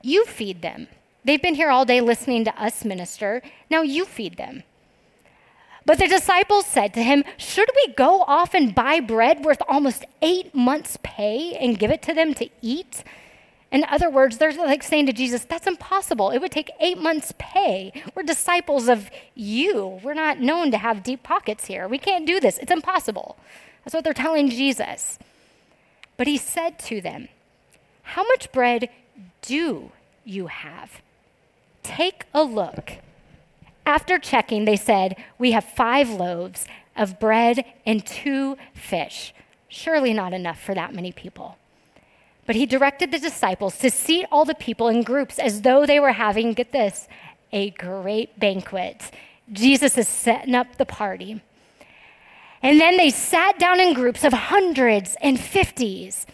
You 0.05 0.25
feed 0.25 0.61
them. 0.61 0.87
They've 1.23 1.41
been 1.41 1.55
here 1.55 1.71
all 1.71 1.83
day 1.83 1.99
listening 1.99 2.45
to 2.45 2.61
us 2.61 2.85
minister. 2.85 3.41
Now 3.71 3.81
you 3.81 4.05
feed 4.05 4.37
them. 4.37 4.61
But 5.83 5.97
the 5.97 6.07
disciples 6.07 6.67
said 6.67 6.93
to 6.93 7.01
him, 7.01 7.23
Should 7.37 7.71
we 7.75 7.91
go 7.93 8.21
off 8.21 8.53
and 8.53 8.75
buy 8.75 8.99
bread 8.99 9.43
worth 9.43 9.63
almost 9.67 10.05
eight 10.21 10.53
months' 10.53 10.99
pay 11.01 11.55
and 11.55 11.79
give 11.79 11.89
it 11.89 12.03
to 12.03 12.13
them 12.13 12.35
to 12.35 12.47
eat? 12.61 13.03
In 13.71 13.83
other 13.85 14.07
words, 14.07 14.37
they're 14.37 14.53
like 14.53 14.83
saying 14.83 15.07
to 15.07 15.11
Jesus, 15.11 15.43
That's 15.43 15.65
impossible. 15.65 16.29
It 16.29 16.37
would 16.37 16.51
take 16.51 16.69
eight 16.79 16.99
months' 16.99 17.33
pay. 17.39 17.91
We're 18.13 18.21
disciples 18.21 18.87
of 18.87 19.09
you. 19.33 19.99
We're 20.03 20.13
not 20.13 20.39
known 20.39 20.69
to 20.69 20.77
have 20.77 21.01
deep 21.01 21.23
pockets 21.23 21.65
here. 21.65 21.87
We 21.87 21.97
can't 21.97 22.27
do 22.27 22.39
this. 22.39 22.59
It's 22.59 22.71
impossible. 22.71 23.37
That's 23.83 23.95
what 23.95 24.03
they're 24.03 24.13
telling 24.13 24.51
Jesus. 24.51 25.17
But 26.15 26.27
he 26.27 26.37
said 26.37 26.77
to 26.81 27.01
them, 27.01 27.29
How 28.03 28.23
much 28.23 28.51
bread 28.51 28.89
do 29.45 29.91
you 30.23 30.47
have? 30.47 31.01
Take 31.83 32.25
a 32.33 32.43
look. 32.43 32.93
After 33.85 34.17
checking, 34.17 34.65
they 34.65 34.75
said, 34.75 35.15
We 35.37 35.51
have 35.51 35.63
five 35.63 36.09
loaves 36.09 36.65
of 36.95 37.19
bread 37.19 37.63
and 37.85 38.05
two 38.05 38.57
fish. 38.73 39.33
Surely 39.67 40.13
not 40.13 40.33
enough 40.33 40.59
for 40.59 40.73
that 40.73 40.93
many 40.93 41.11
people. 41.11 41.57
But 42.45 42.55
he 42.55 42.65
directed 42.65 43.11
the 43.11 43.19
disciples 43.19 43.77
to 43.79 43.89
seat 43.89 44.25
all 44.31 44.45
the 44.45 44.55
people 44.55 44.87
in 44.87 45.03
groups 45.03 45.39
as 45.39 45.61
though 45.61 45.85
they 45.85 45.99
were 45.99 46.13
having, 46.13 46.53
get 46.53 46.71
this, 46.71 47.07
a 47.51 47.71
great 47.71 48.39
banquet. 48.39 49.11
Jesus 49.51 49.97
is 49.97 50.07
setting 50.07 50.55
up 50.55 50.77
the 50.77 50.85
party. 50.85 51.41
And 52.65 52.81
then 52.81 52.97
they 52.97 53.11
sat 53.11 53.59
down 53.59 53.79
in 53.79 53.93
groups 53.93 54.23
of 54.23 54.33
hundreds 54.33 55.15
and 55.21 55.39
fifties. 55.39 56.25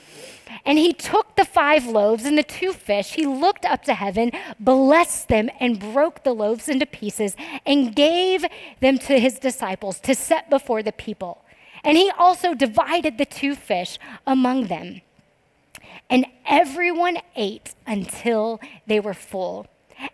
And 0.63 0.77
he 0.77 0.93
took 0.93 1.35
the 1.35 1.43
five 1.43 1.85
loaves 1.85 2.23
and 2.23 2.37
the 2.37 2.43
two 2.43 2.71
fish, 2.71 3.15
he 3.15 3.25
looked 3.25 3.65
up 3.65 3.83
to 3.83 3.93
heaven, 3.93 4.31
blessed 4.57 5.27
them, 5.27 5.49
and 5.59 5.77
broke 5.77 6.23
the 6.23 6.31
loaves 6.31 6.69
into 6.69 6.85
pieces, 6.85 7.35
and 7.65 7.93
gave 7.93 8.45
them 8.79 8.97
to 8.99 9.19
his 9.19 9.39
disciples 9.39 9.99
to 9.99 10.15
set 10.15 10.49
before 10.49 10.81
the 10.81 10.93
people. 10.93 11.43
And 11.83 11.97
he 11.97 12.09
also 12.17 12.53
divided 12.53 13.17
the 13.17 13.25
two 13.25 13.53
fish 13.53 13.99
among 14.25 14.67
them. 14.67 15.01
And 16.09 16.25
everyone 16.45 17.17
ate 17.35 17.75
until 17.85 18.61
they 18.87 19.01
were 19.01 19.13
full. 19.13 19.67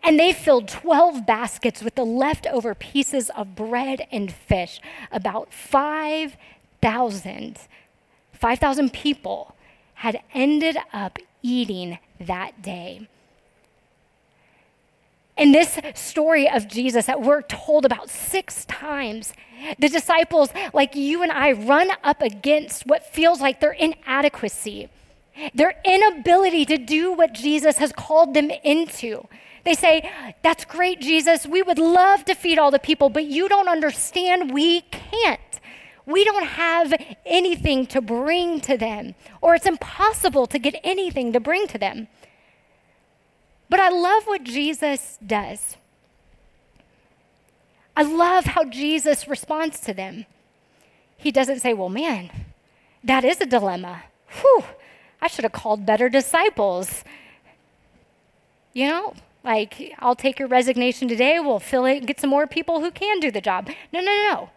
And 0.03 0.19
they 0.19 0.33
filled 0.33 0.67
12 0.67 1.25
baskets 1.25 1.81
with 1.81 1.95
the 1.95 2.05
leftover 2.05 2.75
pieces 2.75 3.29
of 3.31 3.55
bread 3.55 4.05
and 4.11 4.33
fish, 4.33 4.81
about 5.11 5.53
5,000. 5.53 7.57
5,000 8.33 8.93
people 8.93 9.55
had 9.95 10.21
ended 10.33 10.77
up 10.93 11.17
eating 11.41 11.97
that 12.19 12.61
day. 12.61 13.07
In 15.37 15.51
this 15.51 15.79
story 15.93 16.49
of 16.49 16.67
Jesus 16.67 17.05
that 17.05 17.21
we're 17.21 17.43
told 17.43 17.85
about 17.85 18.09
six 18.09 18.65
times, 18.65 19.33
the 19.77 19.87
disciples, 19.87 20.49
like 20.73 20.95
you 20.95 21.21
and 21.21 21.31
I, 21.31 21.51
run 21.51 21.91
up 22.03 22.23
against 22.23 22.87
what 22.87 23.05
feels 23.05 23.39
like 23.39 23.59
their 23.59 23.71
inadequacy, 23.71 24.89
their 25.53 25.75
inability 25.85 26.65
to 26.65 26.77
do 26.77 27.13
what 27.13 27.33
Jesus 27.33 27.77
has 27.77 27.91
called 27.91 28.33
them 28.33 28.51
into. 28.63 29.27
They 29.65 29.73
say, 29.73 30.09
That's 30.43 30.65
great, 30.65 31.01
Jesus. 31.01 31.45
We 31.45 31.61
would 31.61 31.79
love 31.79 32.25
to 32.25 32.35
feed 32.35 32.59
all 32.59 32.71
the 32.71 32.79
people, 32.79 33.09
but 33.09 33.25
you 33.25 33.49
don't 33.49 33.67
understand. 33.67 34.53
We 34.53 34.81
can't 34.81 35.41
we 36.07 36.23
don't 36.23 36.47
have 36.47 36.93
anything 37.25 37.85
to 37.87 38.01
bring 38.01 38.61
to 38.61 38.77
them, 38.77 39.13
or 39.41 39.55
it's 39.55 39.65
impossible 39.65 40.47
to 40.47 40.57
get 40.57 40.79
anything 40.81 41.33
to 41.33 41.39
bring 41.41 41.67
to 41.67 41.77
them. 41.77 42.07
But 43.69 43.81
I 43.81 43.89
love 43.89 44.23
what 44.23 44.45
Jesus 44.45 45.19
does. 45.25 45.75
I 47.97 48.03
love 48.03 48.45
how 48.45 48.63
Jesus 48.63 49.27
responds 49.27 49.81
to 49.81 49.93
them. 49.93 50.25
He 51.17 51.29
doesn't 51.29 51.59
say, 51.59 51.73
Well, 51.73 51.89
man, 51.89 52.31
that 53.03 53.25
is 53.25 53.41
a 53.41 53.45
dilemma. 53.45 54.03
Whew, 54.41 54.63
I 55.21 55.27
should 55.27 55.43
have 55.43 55.51
called 55.51 55.85
better 55.85 56.09
disciples. 56.09 57.03
You 58.73 58.87
know, 58.87 59.13
like, 59.43 59.93
I'll 59.99 60.15
take 60.15 60.39
your 60.39 60.47
resignation 60.47 61.07
today, 61.07 61.39
we'll 61.39 61.59
fill 61.59 61.85
it, 61.85 62.05
get 62.05 62.19
some 62.19 62.29
more 62.29 62.47
people 62.47 62.81
who 62.81 62.91
can 62.91 63.19
do 63.19 63.31
the 63.31 63.41
job. 63.41 63.69
No, 63.91 64.01
no, 64.01 64.05
no. 64.05 64.49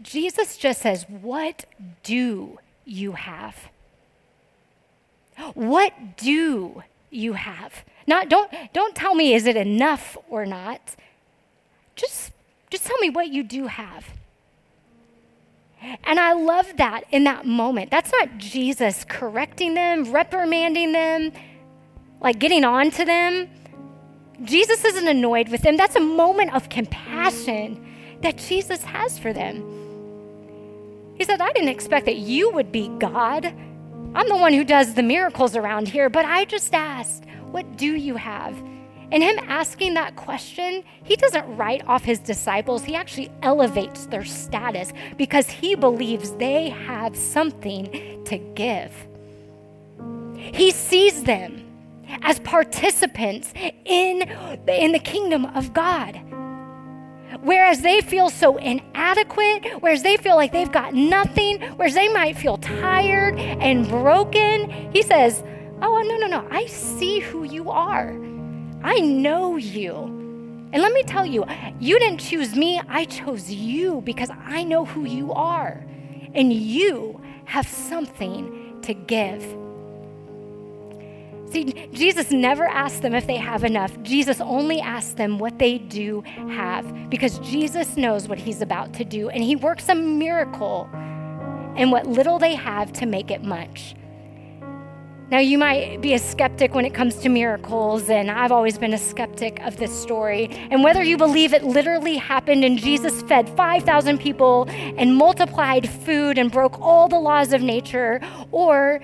Jesus 0.00 0.56
just 0.56 0.82
says, 0.82 1.06
What 1.08 1.66
do 2.02 2.58
you 2.84 3.12
have? 3.12 3.68
What 5.54 6.16
do 6.16 6.82
you 7.10 7.32
have? 7.34 7.84
Not 8.06 8.28
don't 8.28 8.50
don't 8.72 8.94
tell 8.94 9.14
me 9.14 9.34
is 9.34 9.46
it 9.46 9.56
enough 9.56 10.16
or 10.28 10.44
not. 10.44 10.96
Just 11.94 12.32
just 12.70 12.84
tell 12.84 12.98
me 12.98 13.10
what 13.10 13.28
you 13.28 13.42
do 13.42 13.66
have. 13.66 14.06
And 16.04 16.20
I 16.20 16.32
love 16.32 16.76
that 16.76 17.04
in 17.10 17.24
that 17.24 17.46
moment. 17.46 17.90
That's 17.90 18.12
not 18.12 18.38
Jesus 18.38 19.04
correcting 19.08 19.74
them, 19.74 20.10
reprimanding 20.12 20.92
them, 20.92 21.32
like 22.20 22.38
getting 22.38 22.64
on 22.64 22.90
to 22.92 23.04
them. 23.04 23.48
Jesus 24.42 24.84
isn't 24.84 25.08
annoyed 25.08 25.48
with 25.48 25.62
them. 25.62 25.76
That's 25.76 25.96
a 25.96 26.00
moment 26.00 26.54
of 26.54 26.68
compassion 26.68 27.84
that 28.22 28.38
Jesus 28.38 28.82
has 28.84 29.18
for 29.18 29.32
them. 29.32 29.62
He 31.16 31.24
said, 31.24 31.40
I 31.40 31.52
didn't 31.52 31.68
expect 31.68 32.06
that 32.06 32.16
you 32.16 32.50
would 32.50 32.72
be 32.72 32.88
God. 32.98 33.46
I'm 34.14 34.28
the 34.28 34.36
one 34.36 34.52
who 34.52 34.64
does 34.64 34.94
the 34.94 35.02
miracles 35.02 35.56
around 35.56 35.88
here, 35.88 36.08
but 36.08 36.24
I 36.24 36.44
just 36.44 36.74
asked, 36.74 37.24
What 37.50 37.76
do 37.76 37.94
you 37.94 38.16
have? 38.16 38.56
And 39.12 39.22
him 39.22 39.38
asking 39.46 39.92
that 39.94 40.16
question, 40.16 40.82
he 41.04 41.16
doesn't 41.16 41.56
write 41.58 41.86
off 41.86 42.02
his 42.02 42.18
disciples. 42.18 42.82
He 42.82 42.94
actually 42.94 43.30
elevates 43.42 44.06
their 44.06 44.24
status 44.24 44.94
because 45.18 45.50
he 45.50 45.74
believes 45.74 46.30
they 46.32 46.70
have 46.70 47.14
something 47.14 48.24
to 48.24 48.38
give. 48.54 48.90
He 50.34 50.70
sees 50.70 51.24
them 51.24 51.62
as 52.22 52.40
participants 52.40 53.52
in, 53.84 54.22
in 54.66 54.92
the 54.92 54.98
kingdom 54.98 55.44
of 55.44 55.74
God. 55.74 56.18
Whereas 57.42 57.82
they 57.82 58.00
feel 58.00 58.30
so 58.30 58.56
inadequate, 58.56 59.82
whereas 59.82 60.02
they 60.02 60.16
feel 60.16 60.36
like 60.36 60.52
they've 60.52 60.72
got 60.72 60.94
nothing, 60.94 61.60
whereas 61.76 61.94
they 61.94 62.08
might 62.08 62.38
feel 62.38 62.56
tired 62.56 63.38
and 63.38 63.86
broken, 63.88 64.90
he 64.90 65.02
says, 65.02 65.42
Oh, 65.82 66.00
no, 66.00 66.16
no, 66.16 66.28
no. 66.28 66.48
I 66.50 66.66
see 66.66 67.18
who 67.18 67.42
you 67.42 67.70
are. 67.70 68.21
I 68.82 69.00
know 69.00 69.56
you. 69.56 69.94
And 70.72 70.80
let 70.80 70.92
me 70.92 71.02
tell 71.02 71.26
you, 71.26 71.44
you 71.78 71.98
didn't 71.98 72.18
choose 72.18 72.56
me, 72.56 72.80
I 72.88 73.04
chose 73.04 73.50
you 73.50 74.00
because 74.02 74.30
I 74.30 74.64
know 74.64 74.84
who 74.84 75.04
you 75.04 75.32
are. 75.32 75.84
And 76.34 76.52
you 76.52 77.20
have 77.44 77.68
something 77.68 78.80
to 78.82 78.94
give. 78.94 79.42
See, 81.52 81.64
Jesus 81.92 82.30
never 82.30 82.64
asks 82.64 83.00
them 83.00 83.14
if 83.14 83.26
they 83.26 83.36
have 83.36 83.62
enough. 83.62 84.02
Jesus 84.02 84.40
only 84.40 84.80
asks 84.80 85.12
them 85.12 85.38
what 85.38 85.58
they 85.58 85.76
do 85.76 86.22
have 86.22 87.10
because 87.10 87.38
Jesus 87.40 87.98
knows 87.98 88.26
what 88.26 88.38
he's 88.38 88.62
about 88.62 88.94
to 88.94 89.04
do 89.04 89.28
and 89.28 89.44
he 89.44 89.54
works 89.54 89.90
a 89.90 89.94
miracle 89.94 90.88
in 91.76 91.90
what 91.90 92.06
little 92.06 92.38
they 92.38 92.54
have 92.54 92.90
to 92.94 93.06
make 93.06 93.30
it 93.30 93.44
much. 93.44 93.94
Now, 95.32 95.38
you 95.38 95.56
might 95.56 96.02
be 96.02 96.12
a 96.12 96.18
skeptic 96.18 96.74
when 96.74 96.84
it 96.84 96.92
comes 96.92 97.14
to 97.20 97.30
miracles, 97.30 98.10
and 98.10 98.30
I've 98.30 98.52
always 98.52 98.76
been 98.76 98.92
a 98.92 98.98
skeptic 98.98 99.60
of 99.60 99.78
this 99.78 99.90
story. 99.90 100.50
And 100.70 100.84
whether 100.84 101.02
you 101.02 101.16
believe 101.16 101.54
it 101.54 101.64
literally 101.64 102.18
happened 102.18 102.66
and 102.66 102.76
Jesus 102.76 103.22
fed 103.22 103.48
5,000 103.56 104.20
people 104.20 104.66
and 104.68 105.16
multiplied 105.16 105.88
food 105.88 106.36
and 106.36 106.52
broke 106.52 106.78
all 106.82 107.08
the 107.08 107.18
laws 107.18 107.54
of 107.54 107.62
nature, 107.62 108.20
or 108.50 109.00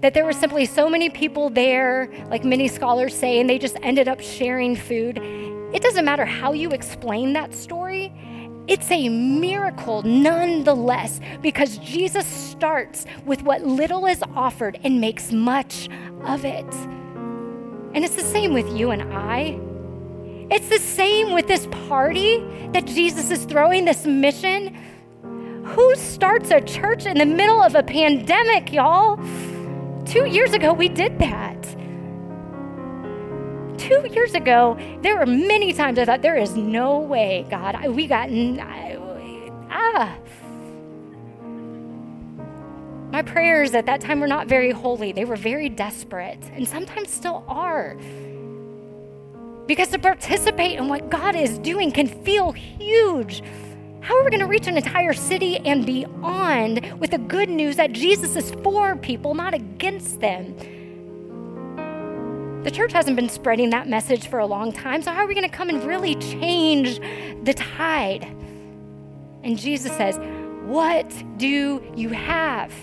that 0.00 0.14
there 0.14 0.24
were 0.24 0.32
simply 0.32 0.64
so 0.64 0.88
many 0.88 1.10
people 1.10 1.50
there, 1.50 2.10
like 2.30 2.42
many 2.42 2.68
scholars 2.68 3.14
say, 3.14 3.38
and 3.38 3.50
they 3.50 3.58
just 3.58 3.76
ended 3.82 4.08
up 4.08 4.22
sharing 4.22 4.76
food, 4.76 5.18
it 5.74 5.82
doesn't 5.82 6.06
matter 6.06 6.24
how 6.24 6.54
you 6.54 6.70
explain 6.70 7.34
that 7.34 7.52
story. 7.52 8.10
It's 8.68 8.90
a 8.90 9.08
miracle 9.08 10.02
nonetheless 10.02 11.20
because 11.40 11.78
Jesus 11.78 12.26
starts 12.26 13.06
with 13.24 13.42
what 13.42 13.62
little 13.62 14.06
is 14.06 14.22
offered 14.34 14.78
and 14.82 15.00
makes 15.00 15.30
much 15.30 15.88
of 16.24 16.44
it. 16.44 16.66
And 17.94 18.04
it's 18.04 18.16
the 18.16 18.22
same 18.22 18.52
with 18.52 18.68
you 18.76 18.90
and 18.90 19.14
I. 19.14 19.60
It's 20.50 20.68
the 20.68 20.80
same 20.80 21.32
with 21.32 21.46
this 21.46 21.66
party 21.88 22.38
that 22.72 22.86
Jesus 22.86 23.30
is 23.30 23.44
throwing, 23.44 23.84
this 23.84 24.04
mission. 24.04 24.76
Who 25.64 25.94
starts 25.94 26.50
a 26.50 26.60
church 26.60 27.06
in 27.06 27.18
the 27.18 27.26
middle 27.26 27.62
of 27.62 27.76
a 27.76 27.82
pandemic, 27.82 28.72
y'all? 28.72 29.16
Two 30.04 30.26
years 30.26 30.52
ago, 30.52 30.72
we 30.72 30.88
did 30.88 31.18
that 31.20 31.65
two 33.86 34.08
years 34.12 34.34
ago, 34.34 34.76
there 35.02 35.16
were 35.16 35.26
many 35.26 35.72
times 35.72 35.98
I 35.98 36.04
thought, 36.04 36.22
there 36.22 36.36
is 36.36 36.56
no 36.56 36.98
way, 36.98 37.46
God, 37.48 37.76
I, 37.76 37.88
we 37.88 38.06
got, 38.06 38.28
I, 38.28 38.96
ah. 39.70 40.16
My 43.12 43.22
prayers 43.22 43.74
at 43.74 43.86
that 43.86 44.00
time 44.00 44.20
were 44.20 44.26
not 44.26 44.48
very 44.48 44.72
holy. 44.72 45.12
They 45.12 45.24
were 45.24 45.36
very 45.36 45.68
desperate, 45.68 46.42
and 46.52 46.66
sometimes 46.68 47.10
still 47.10 47.44
are. 47.46 47.96
Because 49.66 49.88
to 49.88 49.98
participate 49.98 50.78
in 50.78 50.88
what 50.88 51.08
God 51.08 51.36
is 51.36 51.58
doing 51.58 51.92
can 51.92 52.08
feel 52.08 52.52
huge. 52.52 53.42
How 54.00 54.18
are 54.18 54.24
we 54.24 54.30
going 54.30 54.40
to 54.40 54.46
reach 54.46 54.66
an 54.66 54.76
entire 54.76 55.12
city 55.12 55.58
and 55.58 55.86
beyond 55.86 57.00
with 57.00 57.12
the 57.12 57.18
good 57.18 57.48
news 57.48 57.76
that 57.76 57.92
Jesus 57.92 58.36
is 58.36 58.50
for 58.62 58.96
people, 58.96 59.34
not 59.34 59.54
against 59.54 60.20
them? 60.20 60.56
The 62.66 62.72
church 62.72 62.92
hasn't 62.92 63.14
been 63.14 63.28
spreading 63.28 63.70
that 63.70 63.88
message 63.88 64.26
for 64.26 64.40
a 64.40 64.44
long 64.44 64.72
time, 64.72 65.00
so 65.00 65.12
how 65.12 65.20
are 65.20 65.28
we 65.28 65.34
going 65.34 65.48
to 65.48 65.56
come 65.56 65.68
and 65.68 65.84
really 65.84 66.16
change 66.16 66.98
the 67.44 67.54
tide? 67.54 68.24
And 69.44 69.56
Jesus 69.56 69.92
says, 69.92 70.18
What 70.64 71.08
do 71.36 71.80
you 71.94 72.08
have? 72.08 72.74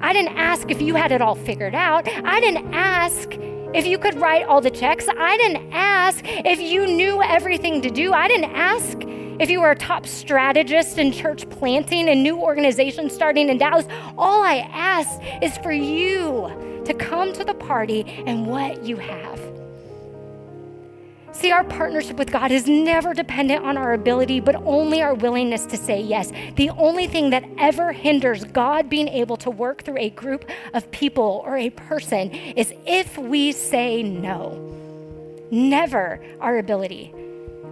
I 0.00 0.14
didn't 0.14 0.38
ask 0.38 0.70
if 0.70 0.80
you 0.80 0.94
had 0.94 1.12
it 1.12 1.20
all 1.20 1.34
figured 1.34 1.74
out. 1.74 2.08
I 2.08 2.40
didn't 2.40 2.72
ask 2.72 3.28
if 3.74 3.86
you 3.86 3.98
could 3.98 4.14
write 4.14 4.46
all 4.46 4.62
the 4.62 4.70
checks. 4.70 5.06
I 5.06 5.36
didn't 5.36 5.70
ask 5.74 6.24
if 6.24 6.58
you 6.58 6.86
knew 6.86 7.22
everything 7.22 7.82
to 7.82 7.90
do. 7.90 8.14
I 8.14 8.26
didn't 8.26 8.52
ask 8.52 8.96
if 9.38 9.50
you 9.50 9.60
were 9.60 9.72
a 9.72 9.76
top 9.76 10.06
strategist 10.06 10.96
in 10.96 11.12
church 11.12 11.46
planting 11.50 12.08
and 12.08 12.22
new 12.22 12.38
organization 12.38 13.10
starting 13.10 13.50
in 13.50 13.58
Dallas. 13.58 13.86
All 14.16 14.42
I 14.42 14.66
ask 14.72 15.20
is 15.42 15.58
for 15.58 15.72
you 15.72 16.73
to 16.84 16.94
come 16.94 17.32
to 17.32 17.44
the 17.44 17.54
party 17.54 18.22
and 18.26 18.46
what 18.46 18.84
you 18.84 18.96
have. 18.96 19.40
See, 21.34 21.50
our 21.50 21.64
partnership 21.64 22.16
with 22.16 22.30
God 22.30 22.52
is 22.52 22.68
never 22.68 23.12
dependent 23.12 23.64
on 23.64 23.76
our 23.76 23.92
ability, 23.92 24.38
but 24.38 24.54
only 24.54 25.02
our 25.02 25.14
willingness 25.14 25.66
to 25.66 25.76
say 25.76 26.00
yes. 26.00 26.30
The 26.54 26.70
only 26.70 27.08
thing 27.08 27.30
that 27.30 27.44
ever 27.58 27.90
hinders 27.90 28.44
God 28.44 28.88
being 28.88 29.08
able 29.08 29.36
to 29.38 29.50
work 29.50 29.82
through 29.82 29.98
a 29.98 30.10
group 30.10 30.48
of 30.74 30.88
people 30.92 31.42
or 31.44 31.56
a 31.56 31.70
person 31.70 32.30
is 32.30 32.72
if 32.86 33.18
we 33.18 33.50
say 33.50 34.02
no. 34.02 34.60
Never 35.50 36.24
our 36.40 36.58
ability. 36.58 37.12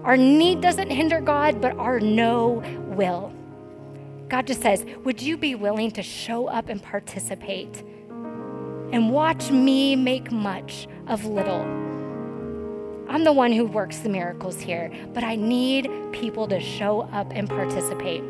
Our 0.03 0.17
need 0.17 0.61
doesn't 0.61 0.91
hinder 0.91 1.21
God, 1.21 1.61
but 1.61 1.77
our 1.77 2.01
no 2.01 2.65
will. 2.89 3.33
God 4.29 4.49
just 4.49 4.61
says, 4.61 4.85
Would 5.05 5.23
you 5.23 5.37
be 5.37 5.55
willing 5.55 5.93
to 5.93 6.03
show 6.03 6.49
up 6.49 6.69
and 6.69 6.83
participate? 6.83 7.85
And 8.93 9.11
watch 9.11 9.51
me 9.51 9.97
make 9.97 10.31
much 10.31 10.87
of 11.09 11.25
little. 11.25 11.63
I'm 13.09 13.25
the 13.25 13.33
one 13.33 13.53
who 13.53 13.67
works 13.67 13.99
the 13.99 14.09
miracles 14.09 14.61
here, 14.61 14.91
but 15.13 15.25
I 15.25 15.37
need 15.37 15.91
people 16.13 16.47
to 16.49 16.61
show 16.61 17.03
up 17.13 17.33
and 17.35 17.49
participate. 17.49 18.23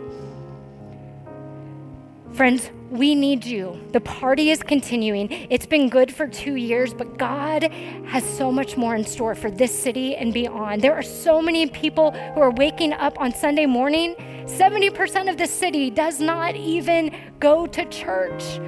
Friends, 2.33 2.71
we 2.91 3.15
need 3.15 3.45
you. 3.45 3.79
The 3.93 4.01
party 4.01 4.51
is 4.51 4.63
continuing. 4.63 5.31
It's 5.51 5.67
been 5.67 5.91
good 5.91 6.13
for 6.13 6.27
two 6.27 6.57
years, 6.57 6.95
but 6.95 7.19
God 7.19 7.65
has 8.07 8.25
so 8.25 8.51
much 8.51 8.77
more 8.77 8.95
in 8.95 9.05
store 9.05 9.35
for 9.35 9.51
this 9.51 9.79
city 9.79 10.17
and 10.17 10.33
beyond. 10.33 10.81
There 10.81 10.95
are 10.95 11.03
so 11.03 11.43
many 11.43 11.67
people 11.69 12.13
who 12.13 12.41
are 12.41 12.51
waking 12.51 12.95
up 12.95 13.21
on 13.21 13.35
Sunday 13.35 13.67
morning. 13.67 14.15
70% 14.47 15.29
of 15.31 15.37
the 15.37 15.47
city 15.47 15.91
does 15.91 16.21
not 16.21 16.57
even 16.57 17.15
go 17.39 17.67
to 17.67 17.85
church. 17.85 18.59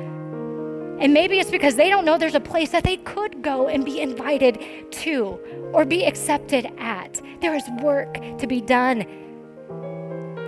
And 1.01 1.13
maybe 1.13 1.39
it's 1.39 1.51
because 1.51 1.77
they 1.77 1.89
don't 1.89 2.05
know 2.05 2.17
there's 2.17 2.35
a 2.35 2.41
place 2.41 2.71
that 2.71 2.85
they 2.85 2.99
could 2.99 3.43
go 3.43 3.69
and 3.69 3.85
be 3.85 4.01
invited 4.01 4.93
to 4.93 5.39
or 5.73 5.85
be 5.85 6.05
accepted 6.05 6.71
at. 6.79 7.21
There 7.41 7.55
is 7.55 7.65
work 7.83 8.15
to 8.39 8.47
be 8.47 8.61
done. 8.61 9.01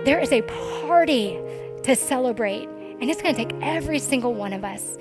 There 0.05 0.19
is 0.19 0.31
a 0.31 0.41
party 0.87 1.37
to 1.83 1.95
celebrate, 1.95 2.69
and 3.01 3.09
it's 3.09 3.21
going 3.21 3.35
to 3.35 3.45
take 3.45 3.53
every 3.61 3.99
single 3.99 4.33
one 4.33 4.53
of 4.53 4.63
us. 4.63 4.97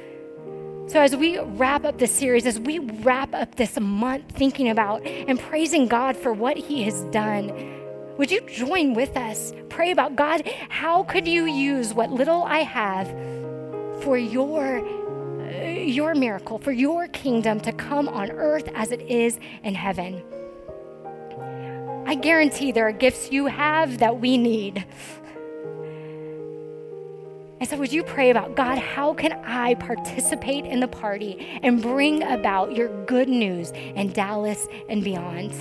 So, 0.88 1.00
as 1.00 1.16
we 1.16 1.38
wrap 1.38 1.84
up 1.84 1.98
this 1.98 2.12
series, 2.12 2.46
as 2.46 2.60
we 2.60 2.78
wrap 2.78 3.34
up 3.34 3.56
this 3.56 3.78
month 3.78 4.30
thinking 4.32 4.68
about 4.68 5.04
and 5.04 5.38
praising 5.38 5.88
God 5.88 6.16
for 6.16 6.32
what 6.32 6.56
He 6.56 6.82
has 6.84 7.02
done, 7.04 7.52
would 8.18 8.30
you 8.30 8.40
join 8.48 8.94
with 8.94 9.16
us? 9.16 9.52
Pray 9.68 9.90
about 9.90 10.16
God, 10.16 10.48
how 10.68 11.02
could 11.04 11.26
you 11.26 11.46
use 11.46 11.92
what 11.92 12.10
little 12.10 12.44
I 12.44 12.58
have 12.58 13.08
for 14.02 14.16
your 14.16 15.05
your 15.96 16.14
miracle, 16.14 16.58
for 16.58 16.72
your 16.72 17.08
kingdom 17.08 17.58
to 17.60 17.72
come 17.72 18.06
on 18.08 18.30
earth 18.30 18.68
as 18.74 18.92
it 18.92 19.00
is 19.00 19.40
in 19.64 19.74
heaven. 19.74 20.22
I 22.06 22.14
guarantee 22.14 22.70
there 22.70 22.86
are 22.86 22.92
gifts 22.92 23.32
you 23.32 23.46
have 23.46 23.98
that 23.98 24.20
we 24.20 24.38
need. 24.38 24.84
And 27.58 27.68
so, 27.68 27.78
would 27.78 27.92
you 27.92 28.04
pray 28.04 28.30
about 28.30 28.54
God, 28.54 28.78
how 28.78 29.14
can 29.14 29.32
I 29.32 29.74
participate 29.74 30.66
in 30.66 30.80
the 30.80 30.88
party 30.88 31.58
and 31.62 31.80
bring 31.80 32.22
about 32.22 32.76
your 32.76 32.88
good 33.06 33.28
news 33.28 33.70
in 33.70 34.12
Dallas 34.12 34.68
and 34.90 35.02
beyond 35.02 35.52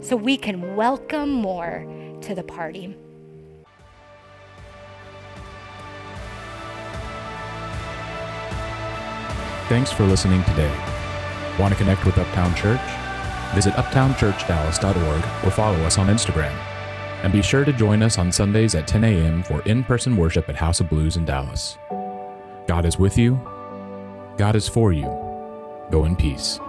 so 0.00 0.16
we 0.16 0.36
can 0.36 0.74
welcome 0.74 1.30
more 1.30 1.86
to 2.22 2.34
the 2.34 2.42
party? 2.42 2.96
Thanks 9.68 9.90
for 9.90 10.04
listening 10.04 10.44
today. 10.44 10.74
Want 11.58 11.72
to 11.72 11.78
connect 11.78 12.04
with 12.04 12.18
Uptown 12.18 12.54
Church? 12.54 12.80
Visit 13.54 13.72
uptownchurchdallas.org 13.74 15.44
or 15.44 15.50
follow 15.50 15.78
us 15.84 15.96
on 15.96 16.08
Instagram. 16.08 16.52
And 17.22 17.32
be 17.32 17.40
sure 17.40 17.64
to 17.64 17.72
join 17.72 18.02
us 18.02 18.18
on 18.18 18.30
Sundays 18.30 18.74
at 18.74 18.86
10 18.86 19.04
a.m. 19.04 19.42
for 19.42 19.62
in 19.62 19.82
person 19.82 20.18
worship 20.18 20.50
at 20.50 20.56
House 20.56 20.80
of 20.80 20.90
Blues 20.90 21.16
in 21.16 21.24
Dallas. 21.24 21.78
God 22.66 22.84
is 22.84 22.98
with 22.98 23.16
you, 23.16 23.40
God 24.36 24.54
is 24.54 24.68
for 24.68 24.92
you. 24.92 25.06
Go 25.90 26.04
in 26.04 26.14
peace. 26.14 26.60